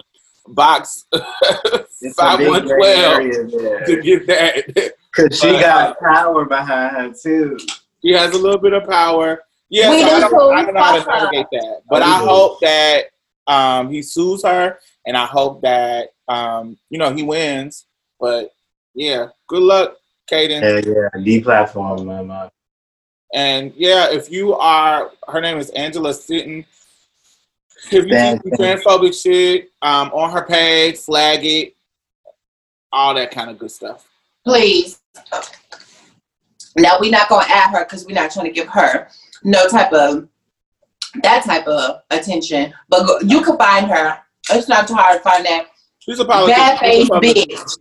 [0.48, 1.06] box
[2.02, 3.86] It's five big one gray twelve area there.
[3.86, 4.94] to get that.
[5.16, 7.58] Cause she But, got power behind her too.
[8.04, 9.44] She has a little bit of power.
[9.70, 11.82] Yeah, so I, do don't, I don't know how to navigate that.
[11.90, 13.06] But We I hope that
[13.48, 17.86] um, he sues her, and I hope that um, you know he wins.
[18.20, 18.52] But
[18.94, 19.98] yeah, good luck,
[20.32, 20.62] Kayden.
[20.62, 22.50] Hell yeah, deplatform my mom.
[23.34, 26.66] And yeah, if you are, her name is Angela Sitton.
[27.92, 31.76] If you Thank see transphobic shit um, on her page, flag it,
[32.92, 34.08] all that kind of good stuff.
[34.46, 35.00] please.
[36.78, 39.10] Now we're not gonna add her because we're not trying to give her
[39.44, 40.28] no type of
[41.22, 42.74] that type of attention.
[42.90, 44.20] But go, you can find her.
[44.52, 45.68] It's not too hard to find that
[46.00, 46.56] She's a politician.
[46.60, 47.78] bad She's a face public- bitch.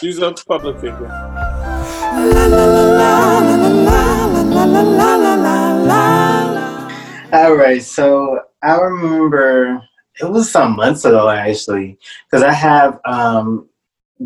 [0.00, 1.10] She's a public figure.
[7.32, 9.82] All right, so I remember
[10.20, 11.98] it was some months ago actually,
[12.30, 13.68] because I have um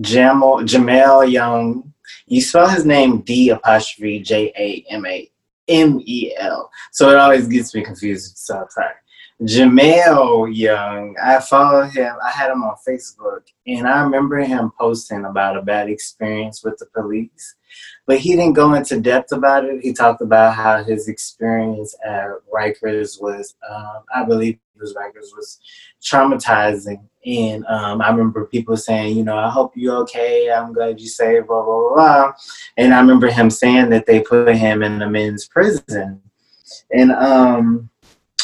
[0.03, 1.93] Jamal Jamel Young.
[2.27, 5.29] You spell his name D apostrophe J A M A
[5.69, 6.71] M E L.
[6.93, 8.37] So it always gets me confused.
[8.37, 8.95] So I'm sorry.
[9.41, 12.17] Jamel Young, I follow him.
[12.25, 16.77] I had him on Facebook, and I remember him posting about a bad experience with
[16.79, 17.55] the police
[18.07, 19.81] but he didn't go into depth about it.
[19.83, 25.37] He talked about how his experience at Rikers was, um, I believe it was Rikers,
[25.37, 25.61] was
[26.03, 27.07] traumatizing.
[27.27, 30.51] And um, I remember people saying, you know, I hope you're okay.
[30.51, 32.33] I'm glad you saved, blah, blah, blah.
[32.79, 36.23] And I remember him saying that they put him in a men's prison
[36.91, 37.91] and um,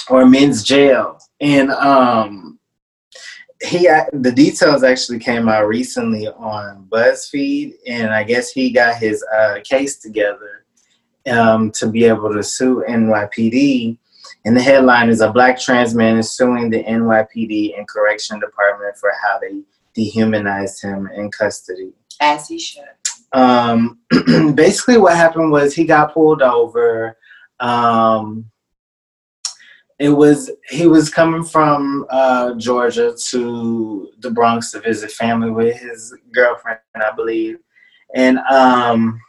[0.08, 1.18] or men's jail.
[1.40, 2.58] And um,
[3.62, 9.24] he the details actually came out recently on BuzzFeed, and I guess he got his
[9.34, 10.64] uh, case together
[11.30, 13.98] um, to be able to sue NYPD.
[14.44, 18.96] And the headline is: A black trans man is suing the NYPD and Correction Department
[18.96, 19.62] for how they
[19.94, 21.92] dehumanized him in custody.
[22.20, 22.84] As he should.
[23.32, 23.98] Um,
[24.54, 27.16] basically, what happened was he got pulled over.
[27.60, 28.50] Um,
[29.98, 35.76] it was he was coming from uh, Georgia to the Bronx to visit family with
[35.76, 37.58] his girlfriend, I believe,
[38.14, 39.20] and um,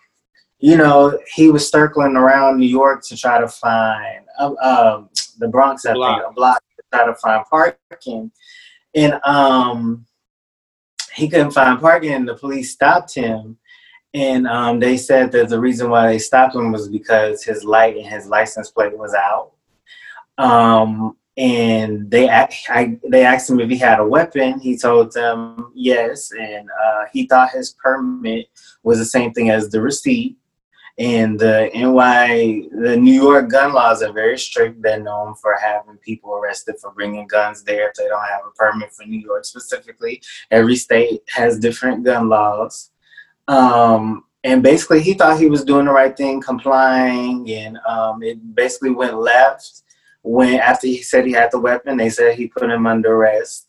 [0.59, 5.47] you know he was circling around New York to try to find uh, um, the
[5.47, 8.31] Bronx, I think, a block to try to find parking,
[8.95, 10.05] and um,
[11.13, 12.13] he couldn't find parking.
[12.13, 13.57] And the police stopped him,
[14.15, 17.97] and um, they said that the reason why they stopped him was because his light
[17.97, 19.51] and his license plate was out.
[20.37, 24.59] Um, and they I, they asked him if he had a weapon.
[24.59, 28.47] He told them yes, and uh, he thought his permit
[28.83, 30.37] was the same thing as the receipt.
[30.97, 34.81] And the NY, the New York gun laws are very strict.
[34.81, 38.51] They're known for having people arrested for bringing guns there if they don't have a
[38.51, 40.21] permit for New York specifically.
[40.51, 42.91] Every state has different gun laws.
[43.49, 48.55] Um, and basically, he thought he was doing the right thing, complying, and um, it
[48.55, 49.81] basically went left
[50.25, 53.67] when after he said he had the weapon, they said he put him under arrest.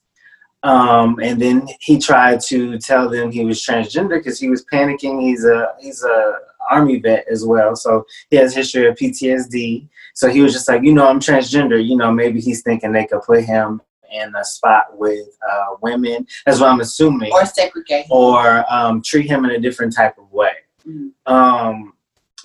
[0.62, 5.20] Um, and then he tried to tell them he was transgender because he was panicking.
[5.20, 6.32] He's a he's a
[6.70, 9.88] army vet as well, so he has history of PTSD.
[10.14, 11.84] So he was just like, you know, I'm transgender.
[11.84, 16.26] You know, maybe he's thinking they could put him in a spot with uh, women.
[16.46, 17.32] That's what I'm assuming.
[17.32, 18.06] Or segregate.
[18.10, 20.52] Or um, treat him in a different type of way.
[20.88, 21.32] Mm-hmm.
[21.32, 21.92] Um,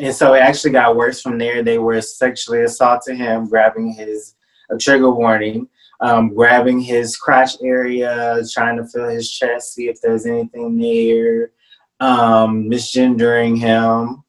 [0.01, 1.61] and so it actually got worse from there.
[1.61, 4.35] They were sexually assaulting him, grabbing his
[4.71, 5.67] a trigger warning,
[5.99, 11.51] um, grabbing his crotch area, trying to feel his chest, see if there's anything there,
[11.99, 14.23] um, misgendering him.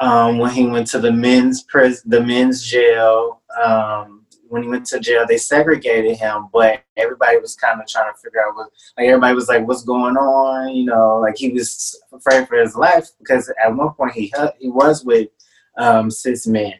[0.00, 4.86] Um, when he went to the men's prison, the men's jail, um, when he went
[4.86, 8.68] to jail, they segregated him, but everybody was kind of trying to figure out what,
[8.96, 10.74] like everybody was like, what's going on?
[10.74, 14.68] You know, like he was afraid for his life because at one point he he
[14.68, 15.28] was with
[15.76, 16.74] um, cis men.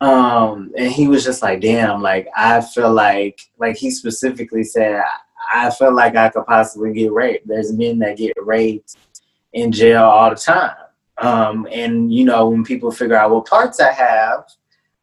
[0.00, 5.02] Um, and he was just like, damn, like I feel like, like he specifically said,
[5.52, 7.46] I feel like I could possibly get raped.
[7.46, 8.96] There's men that get raped
[9.52, 10.76] in jail all the time.
[11.18, 14.44] Um, and you know, when people figure out what parts I have,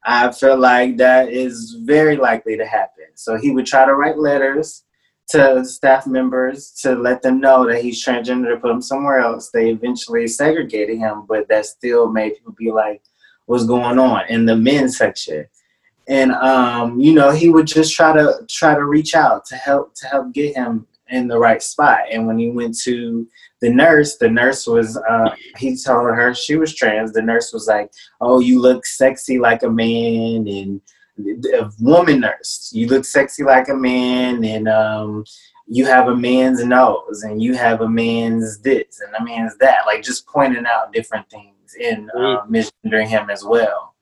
[0.07, 3.05] I feel like that is very likely to happen.
[3.15, 4.85] So he would try to write letters
[5.29, 9.49] to staff members to let them know that he's transgender to put him somewhere else.
[9.49, 13.01] They eventually segregated him, but that still made people be like,
[13.47, 15.45] what's going on in the men's section?
[16.07, 19.93] And um, you know, he would just try to try to reach out to help
[19.95, 21.99] to help get him in the right spot.
[22.09, 23.27] And when he went to
[23.61, 27.13] the nurse, the nurse was, uh, he told her she was trans.
[27.13, 27.91] The nurse was like,
[28.21, 30.47] oh, you look sexy like a man.
[30.47, 30.81] And
[31.53, 34.43] a woman nurse, you look sexy like a man.
[34.43, 35.25] And um,
[35.65, 39.85] you have a man's nose and you have a man's this and a man's that.
[39.85, 43.95] Like just pointing out different things and uh, misgendering him as well.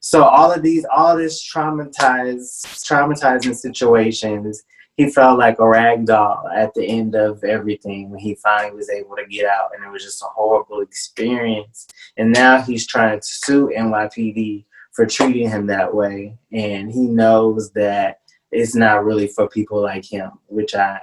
[0.00, 4.62] So all of these, all this traumatized, traumatizing situations
[5.00, 8.90] he felt like a rag doll at the end of everything when he finally was
[8.90, 11.88] able to get out and it was just a horrible experience.
[12.18, 17.72] And now he's trying to sue NYPD for treating him that way and he knows
[17.72, 18.18] that
[18.52, 21.00] it's not really for people like him which I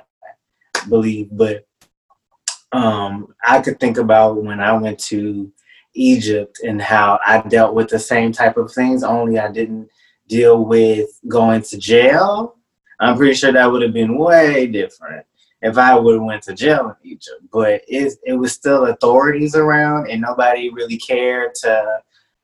[0.89, 1.29] believe.
[1.31, 1.65] But
[2.71, 5.51] um, I could think about when I went to
[5.95, 9.89] Egypt and how I dealt with the same type of things only I didn't
[10.27, 12.56] deal with going to jail
[12.99, 15.25] I'm pretty sure that would have been way different
[15.61, 17.41] if I would have went to jail in Egypt.
[17.51, 21.99] But it it was still authorities around, and nobody really cared to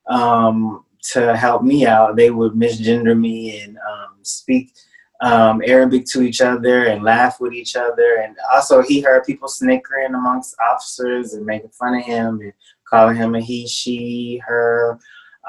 [0.08, 2.16] um, to help me out.
[2.16, 4.74] They would misgender me and um, speak
[5.22, 8.18] um, Arabic to each other and laugh with each other.
[8.24, 12.54] And also, he heard people snickering amongst officers and making fun of him and
[12.86, 14.99] calling him a he, she, her.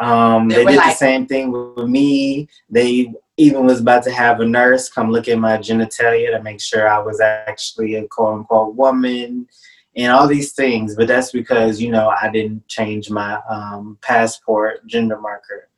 [0.00, 2.48] Um, they, they did like- the same thing with me.
[2.70, 6.60] They even was about to have a nurse come look at my genitalia to make
[6.60, 9.48] sure I was actually a quote unquote woman
[9.96, 10.94] and all these things.
[10.94, 15.68] But that's because, you know, I didn't change my um, passport gender marker.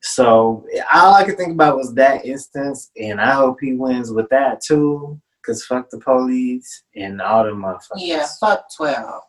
[0.00, 4.28] So all I could think about was that instance, and I hope he wins with
[4.30, 5.20] that too.
[5.44, 7.98] Cause fuck the police and all the motherfuckers.
[7.98, 9.22] Yeah, fuck twelve.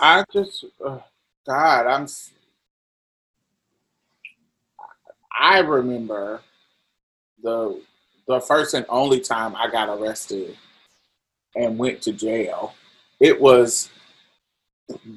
[0.00, 0.98] I just, uh,
[1.46, 2.08] God, I'm.
[5.40, 6.40] I remember
[7.42, 7.80] the
[8.26, 10.56] the first and only time I got arrested
[11.56, 12.74] and went to jail.
[13.20, 13.90] It was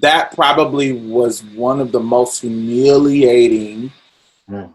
[0.01, 3.91] that probably was one of the most humiliating.
[4.49, 4.73] Mm.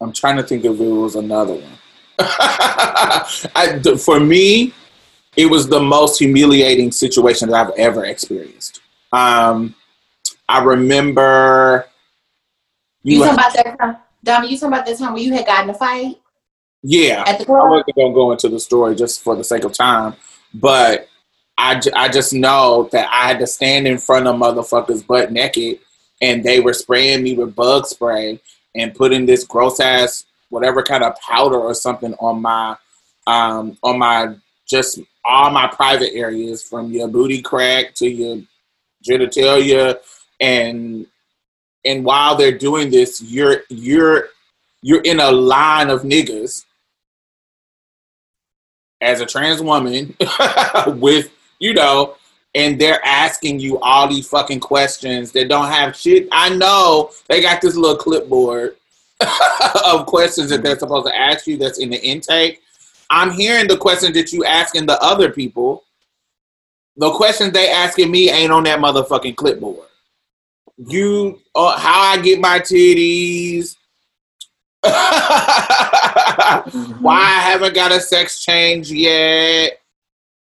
[0.00, 1.78] I'm trying to think if it was another one.
[2.18, 4.74] I, for me,
[5.36, 8.80] it was the most humiliating situation that I've ever experienced.
[9.12, 9.74] Um,
[10.48, 11.86] I remember.
[13.02, 15.70] You, you talking about that Donna, you talking about the time when you had gotten
[15.70, 16.16] a fight?
[16.82, 17.24] Yeah.
[17.26, 17.64] At the club?
[17.64, 20.14] I wasn't going to go into the story just for the sake of time,
[20.54, 21.08] but
[21.58, 25.78] I, I just know that I had to stand in front of motherfuckers butt naked
[26.20, 28.40] and they were spraying me with bug spray
[28.74, 32.76] and putting this gross ass whatever kind of powder or something on my
[33.26, 34.34] um on my
[34.66, 38.42] just all my private areas from your booty crack to your
[39.06, 39.98] genitalia
[40.40, 41.06] and
[41.84, 44.28] and while they're doing this you're you're
[44.82, 46.64] you're in a line of niggas
[49.00, 50.14] as a trans woman
[50.86, 52.16] with you know
[52.54, 56.28] and they're asking you all these fucking questions that don't have shit.
[56.32, 58.76] I know they got this little clipboard
[59.86, 62.60] of questions that they're supposed to ask you that's in the intake.
[63.08, 65.84] I'm hearing the questions that you asking the other people.
[66.96, 69.86] The questions they asking me ain't on that motherfucking clipboard
[70.76, 73.76] you uh, how i get my titties
[74.84, 74.92] why
[77.04, 79.78] I haven't got a sex change yet.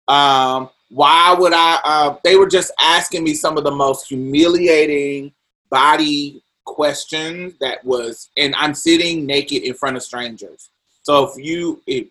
[0.07, 1.80] Um, why would I?
[1.84, 5.34] Uh, they were just asking me some of the most humiliating
[5.69, 10.69] body questions that was, and I'm sitting naked in front of strangers.
[11.03, 12.07] So if you, it,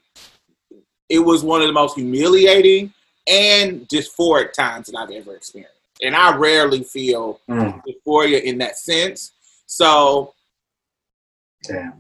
[1.09, 2.93] it was one of the most humiliating
[3.27, 5.80] and dysphoric times that I've ever experienced.
[6.03, 7.83] And I rarely feel Mm.
[7.87, 9.33] dysphoria in that sense.
[9.67, 10.35] So
[11.65, 11.93] Damn.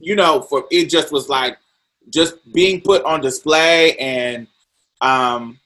[0.00, 1.58] you know, for it just was like
[2.08, 4.46] just being put on display and
[5.00, 5.58] um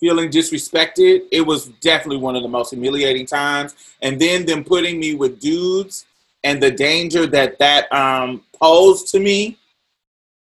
[0.00, 1.22] feeling disrespected.
[1.32, 3.74] It was definitely one of the most humiliating times.
[4.02, 6.04] And then them putting me with dudes
[6.42, 9.58] and the danger that that um posed to me.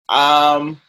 [0.08, 0.80] Um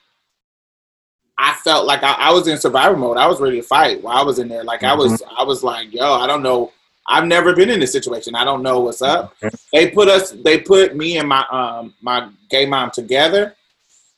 [1.38, 3.18] I felt like I, I was in survival mode.
[3.18, 4.64] I was ready to fight while I was in there.
[4.64, 6.72] Like I was, I was like, yo, I don't know.
[7.08, 8.36] I've never been in this situation.
[8.36, 9.36] I don't know what's up
[9.78, 13.56] they put us they put me and my um my gay mom together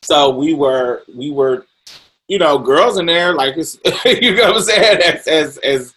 [0.02, 1.66] so we were we were
[2.28, 5.94] you know girls in there like it's you know what i'm saying as as as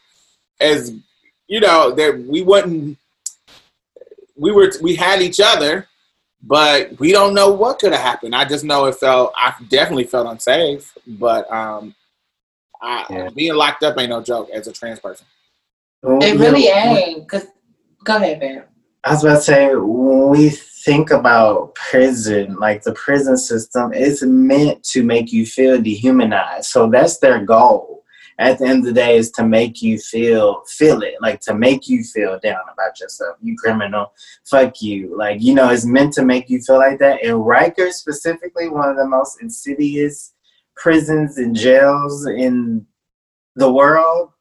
[0.59, 0.93] as
[1.47, 2.97] you know that we wasn't
[4.35, 5.87] we were we had each other
[6.45, 10.03] but we don't know what could have happened i just know it felt i definitely
[10.03, 11.95] felt unsafe but um
[12.81, 13.29] I, Yeah.
[13.33, 15.25] being locked up ain't no joke as a trans person
[16.01, 17.29] Well, It you really know, ain't.
[17.29, 17.45] Cause
[18.03, 18.61] go ahead, babe.
[19.05, 24.21] I was about to say, when we think about prison, like the prison system, it's
[24.23, 26.65] meant to make you feel dehumanized.
[26.69, 27.92] So that's their goal.
[28.39, 31.53] At the end of the day, is to make you feel feel it, like to
[31.53, 33.37] make you feel down about yourself.
[33.41, 34.13] You criminal,
[34.45, 35.15] fuck you.
[35.17, 37.23] Like you know, it's meant to make you feel like that.
[37.23, 40.33] And Rikers specifically, one of the most insidious
[40.75, 42.85] prisons and jails in
[43.55, 44.31] the world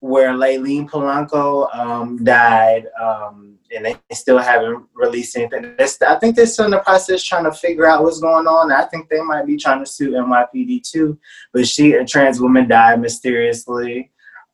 [0.00, 5.74] where Layleen Polanco um, died, um, and they still haven't released anything.
[5.76, 8.72] They're I think they're still in the process trying to figure out what's going on.
[8.72, 11.18] I think they might be trying to sue NYPD too.
[11.52, 14.10] But she, a trans woman, died mysteriously.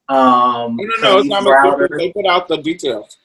[0.09, 1.91] Um, no no no it's not Khalif mysterious.
[1.99, 3.17] They put out the details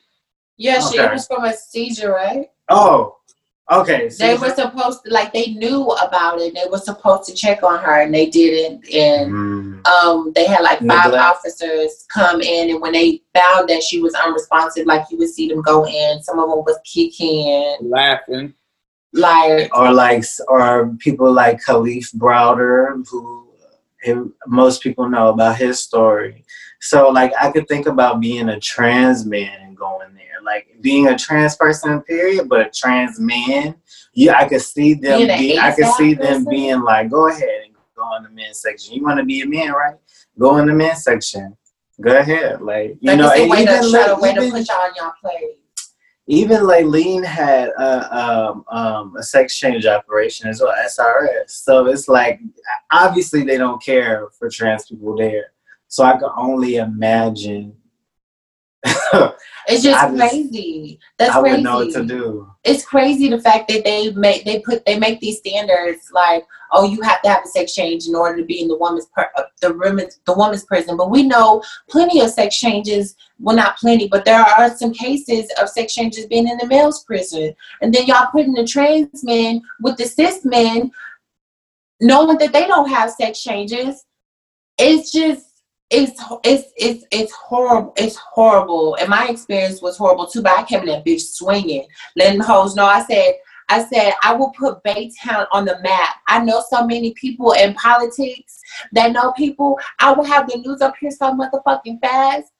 [0.57, 1.13] Yeah, she Okay.
[1.13, 2.47] was from a seizure, right?
[2.69, 3.17] Oh,
[3.71, 4.09] okay.
[4.09, 6.53] so- They were supposed to, like, they knew about it.
[6.53, 8.87] They were supposed to check on her, and they didn't.
[8.93, 9.87] And Mm.
[9.87, 11.15] um, they had like five Neglect.
[11.23, 15.47] officers come in, and when they found that she was unresponsive, like you would see
[15.49, 16.21] them go in.
[16.23, 18.53] Some of them was kicking, laughing
[19.13, 23.47] like or like or people like Kalief Browder, who
[24.03, 26.43] who most people know about his story.
[26.81, 31.07] So like I could think about being a trans man and going there, like being
[31.07, 33.75] a trans person, period, but a trans man.
[34.13, 35.27] Yeah, I could see them.
[35.27, 38.95] Being I could see them being like, "Go ahead and go in the men's section.
[38.95, 39.95] You want to be a man, right?
[40.39, 41.57] Go in the men's section.
[41.99, 44.51] Go ahead." Like you like know, it's a way to even, try to way to
[44.51, 45.57] put y'all your plate.
[46.27, 51.49] even Layleen had a, um, um, a sex change operation as well, SRS.
[51.49, 52.39] So it's like,
[52.91, 55.51] obviously, they don't care for trans people there.
[55.87, 57.73] So I can only imagine.
[59.67, 60.99] It's just I just- crazy.
[61.17, 61.49] That's I crazy.
[61.49, 62.51] wouldn't know what to do.
[62.63, 66.83] It's crazy the fact that they make they put they make these standards like oh
[66.87, 69.27] you have to have a sex change in order to be in the woman's per,
[69.35, 70.95] uh, the women's the woman's prison.
[70.97, 73.15] But we know plenty of sex changes.
[73.39, 77.03] Well, not plenty, but there are some cases of sex changes being in the male's
[77.03, 80.91] prison, and then y'all putting the trans men with the cis men,
[82.01, 84.05] knowing that they don't have sex changes.
[84.77, 85.54] It's just
[85.89, 87.93] it's it's it's it's horrible.
[87.97, 88.95] It's horrible.
[88.95, 90.41] And my experience was horrible too.
[90.41, 91.85] But I came in that bitch swinging,
[92.15, 92.85] letting hoes know.
[92.85, 93.33] I said,
[93.69, 96.15] I said I will put Baytown on the map.
[96.27, 98.59] I know so many people in politics
[98.93, 99.79] that know people.
[99.99, 102.51] I will have the news up here so motherfucking fast.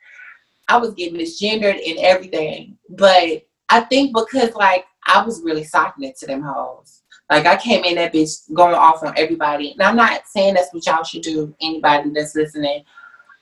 [0.68, 6.06] I was getting misgendered and everything, but I think because like I was really socking
[6.06, 7.02] it to them hoes.
[7.30, 10.72] Like I came in that bitch going off on everybody, and I'm not saying that's
[10.74, 11.56] what y'all should do.
[11.60, 12.84] Anybody that's listening,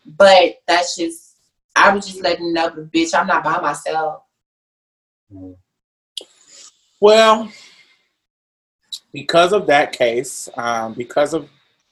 [0.05, 1.37] but that's just
[1.75, 4.23] I was just letting know, bitch, I'm not by myself.
[6.99, 7.49] Well,
[9.11, 11.49] because of that case, um, because of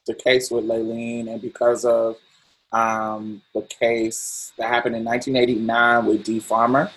[0.08, 2.18] the case with Layleen, and because of
[2.72, 6.92] um, the case that happened in 1989 with Dee Farmer,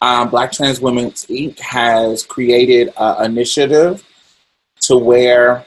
[0.00, 1.58] um, Black Trans Women's Inc.
[1.60, 4.04] has created an initiative
[4.80, 5.64] to where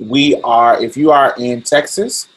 [0.00, 2.28] we are, if you are in Texas,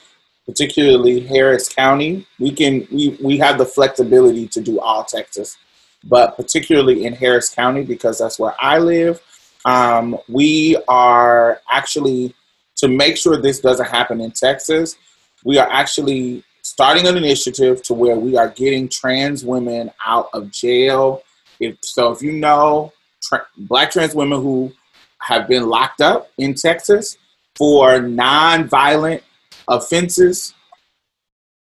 [0.52, 5.58] particularly Harris County, we can we, we have the flexibility to do all Texas,
[6.04, 9.22] but particularly in Harris County because that's where I live.
[9.64, 12.36] Um, we are actually
[12.78, 14.98] to make sure this doesn't happen in Texas.
[15.46, 20.52] We are actually starting an initiative to where we are getting trans women out of
[20.52, 21.24] jail.
[21.62, 22.92] If so, if you know
[23.24, 24.74] tra- black trans women who
[25.20, 27.18] have been locked up in Texas
[27.56, 29.24] for non-violent
[29.68, 30.54] offenses,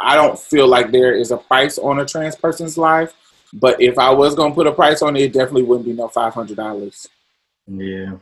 [0.00, 3.14] I don't feel like there is a price on a trans person's life,
[3.52, 6.08] but if I was gonna put a price on it, it definitely wouldn't be no
[6.08, 7.08] five hundred dollars
[7.68, 8.12] Yeah.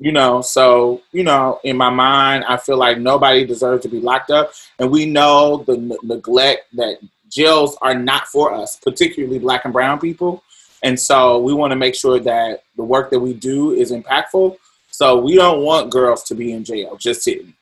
[0.00, 4.00] you know so you know in my mind i feel like nobody deserves to be
[4.00, 6.98] locked up and we know the n- neglect that
[7.28, 10.42] jails are not for us particularly black and brown people
[10.84, 14.56] and so we want to make sure that the work that we do is impactful
[14.90, 17.52] so we don't want girls to be in jail just sitting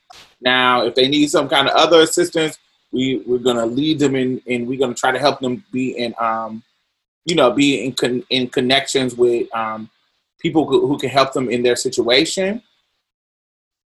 [0.47, 2.59] now if they need some kind of other assistance
[2.93, 6.14] we we're to lead them in and we're to try to help them be in
[6.18, 6.62] um
[7.24, 9.90] you know be in con- in connections with um
[10.47, 12.62] people who, who can help them in their situation.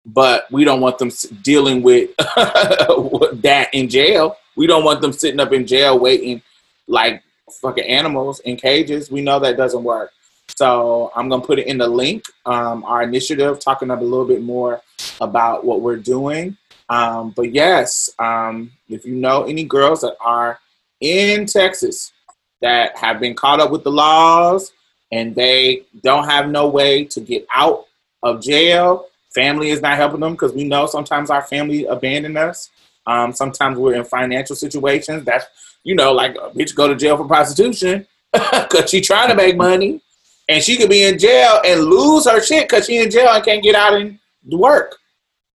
[0.06, 1.10] But we don't want them
[1.42, 4.36] dealing with that in jail.
[4.54, 6.42] We don't want them sitting up in jail waiting
[6.86, 7.22] like
[7.60, 9.10] fucking animals in cages.
[9.10, 10.12] We know that doesn't work
[10.48, 14.04] so i'm going to put it in the link um, our initiative talking up a
[14.04, 14.80] little bit more
[15.20, 16.56] about what we're doing
[16.88, 20.58] um, but yes um, if you know any girls that are
[21.00, 22.12] in texas
[22.60, 24.72] that have been caught up with the laws
[25.12, 27.86] and they don't have no way to get out
[28.22, 29.06] of jail.
[29.34, 32.70] Family is not helping them because we know sometimes our family abandon us.
[33.06, 35.24] Um, sometimes we're in financial situations.
[35.24, 35.44] That's
[35.84, 39.56] you know, like a bitch go to jail for prostitution because she trying to make
[39.56, 40.00] money,
[40.48, 43.44] and she could be in jail and lose her shit because she in jail and
[43.44, 44.18] can't get out and
[44.50, 44.96] work.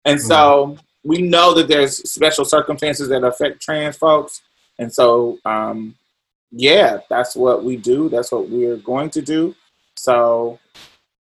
[0.05, 4.43] And so we know that there's special circumstances that affect trans folks,
[4.79, 5.95] and so um,
[6.51, 8.09] yeah, that's what we do.
[8.09, 9.55] That's what we're going to do.
[9.97, 10.59] So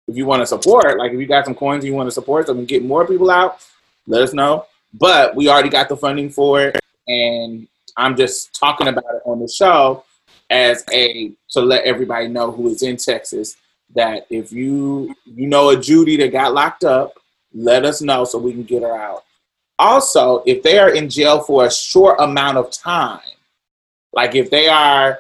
[0.08, 2.48] if you want to support, like if you got some coins you want to support
[2.48, 3.66] so we can get more people out,
[4.08, 4.66] let us know.
[4.94, 7.68] But we already got the funding for it, and
[7.98, 10.04] I'm just talking about it on the show
[10.50, 13.56] as a to let everybody know who is in Texas
[13.96, 17.14] that if you you know a Judy that got locked up,
[17.54, 19.24] let us know so we can get her out.
[19.78, 23.22] Also, if they are in jail for a short amount of time,
[24.14, 25.20] like if they are,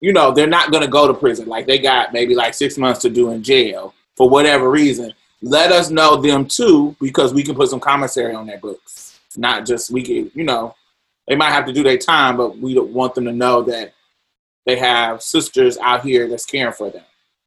[0.00, 1.48] you know, they're not going to go to prison.
[1.48, 5.12] Like they got maybe like six months to do in jail for whatever reason.
[5.42, 9.18] Let us know them too because we can put some commissary on their books.
[9.36, 10.74] Not just we can, you know,
[11.28, 13.92] they might have to do their time, but we want them to know that
[14.66, 17.04] they have sisters out here that's caring for them.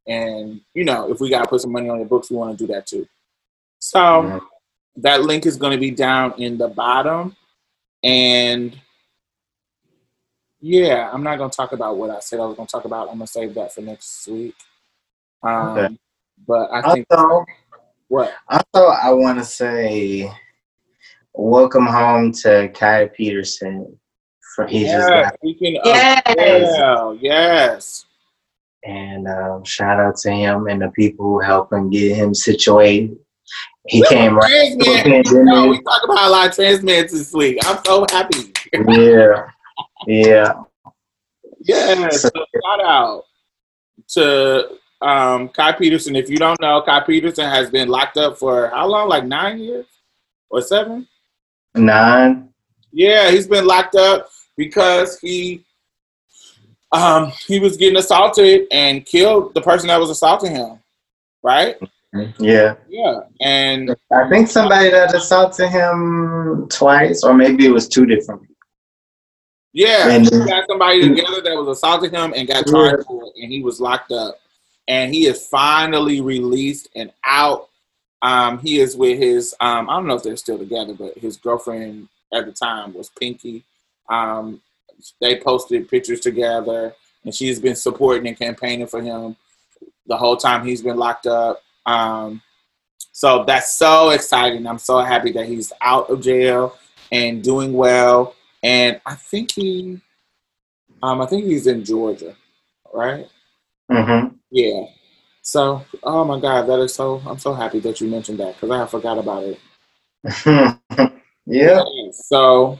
[0.08, 2.58] And you know, if we got to put some money on their books, we want
[2.58, 3.06] to do that too.
[3.78, 4.40] So Mhm.
[4.96, 7.36] that link is going to be down in the bottom,
[8.02, 8.78] and
[10.60, 12.84] yeah, I'm not going to talk about what I said I was going to talk
[12.84, 13.08] about.
[13.08, 14.54] I'm going to save that for next week.
[15.42, 15.96] Um, Okay.
[16.46, 17.44] But I think Also,
[18.08, 18.34] what?
[18.48, 20.30] also, I want to say,
[21.34, 23.98] welcome home to Kai Peterson.
[24.54, 25.76] For he just Yeah, got, we can.
[25.84, 26.76] Yes.
[26.76, 28.04] yeah, yes.
[28.84, 33.16] and um, shout out to him and the people who helped him get him situated.
[33.86, 34.76] He came right.
[34.78, 35.24] Trans men.
[35.24, 37.58] through we talk about a lot of trans men this week.
[37.64, 38.52] I'm so happy.
[38.72, 39.50] Yeah,
[40.06, 40.52] yeah.
[41.62, 43.24] Yeah, so shout out
[44.14, 46.16] to um, Kai Peterson.
[46.16, 49.08] If you don't know, Kai Peterson has been locked up for how long?
[49.08, 49.86] Like nine years
[50.50, 51.06] or seven?
[51.74, 52.48] Nine.
[52.92, 54.28] Yeah, he's been locked up
[54.60, 55.64] because he
[56.92, 60.78] um, he was getting assaulted and killed the person that was assaulting him.
[61.42, 61.76] Right?
[62.38, 62.74] Yeah.
[62.88, 68.42] Yeah, and I think somebody that assaulted him twice, or maybe it was two different
[68.42, 68.56] people.
[69.72, 73.32] Yeah, And- he got somebody together that was assaulting him and got charged for it,
[73.40, 74.36] and he was locked up.
[74.88, 77.68] And he is finally released and out.
[78.22, 81.36] Um, he is with his um, I don't know if they're still together, but his
[81.36, 83.64] girlfriend at the time was Pinky.
[84.10, 84.60] Um,
[85.20, 89.36] they posted pictures together, and she's been supporting and campaigning for him
[90.06, 91.62] the whole time he's been locked up.
[91.86, 92.42] Um,
[93.12, 94.66] so that's so exciting.
[94.66, 96.76] I'm so happy that he's out of jail
[97.12, 98.34] and doing well.
[98.62, 100.00] And I think he,
[101.02, 102.36] um, I think he's in Georgia,
[102.92, 103.26] right?
[103.90, 104.36] Mm-hmm.
[104.50, 104.84] Yeah.
[105.42, 107.22] So, oh my God, that is so.
[107.26, 109.60] I'm so happy that you mentioned that because I forgot about it.
[111.46, 111.82] yeah.
[112.12, 112.78] So,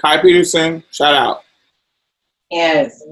[0.00, 1.42] Kai Peterson, shout out.
[2.50, 3.02] Yes.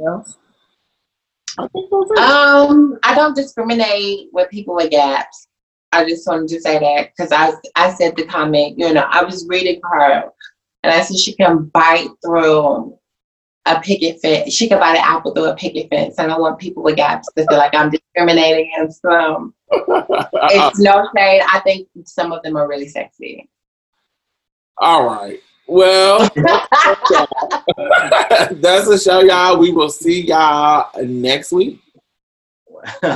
[1.58, 5.48] I think those are- Um, I don't discriminate with people with gaps.
[5.92, 8.78] I just wanted to say that because I I said the comment.
[8.78, 10.30] You know, I was reading her,
[10.82, 12.98] and I said she can bite through
[13.66, 14.52] a picket fence.
[14.52, 16.16] She can bite an apple through a picket fence.
[16.18, 19.54] And I don't want people with gaps to feel like I'm discriminating against them.
[19.72, 21.42] It's no shade.
[21.52, 23.48] I think some of them are really sexy.
[24.78, 25.40] All right.
[25.66, 26.18] Well,
[28.54, 29.58] that's the show, y'all.
[29.58, 31.80] We will see y'all next week.
[33.02, 33.14] All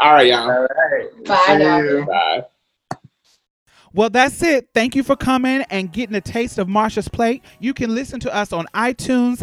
[0.00, 0.50] right, y'all.
[0.50, 1.24] All right.
[1.24, 1.78] Bye, See now.
[1.78, 2.06] you.
[2.06, 2.44] Bye.
[3.92, 4.68] Well, that's it.
[4.74, 7.42] Thank you for coming and getting a taste of Marsha's plate.
[7.60, 9.42] You can listen to us on iTunes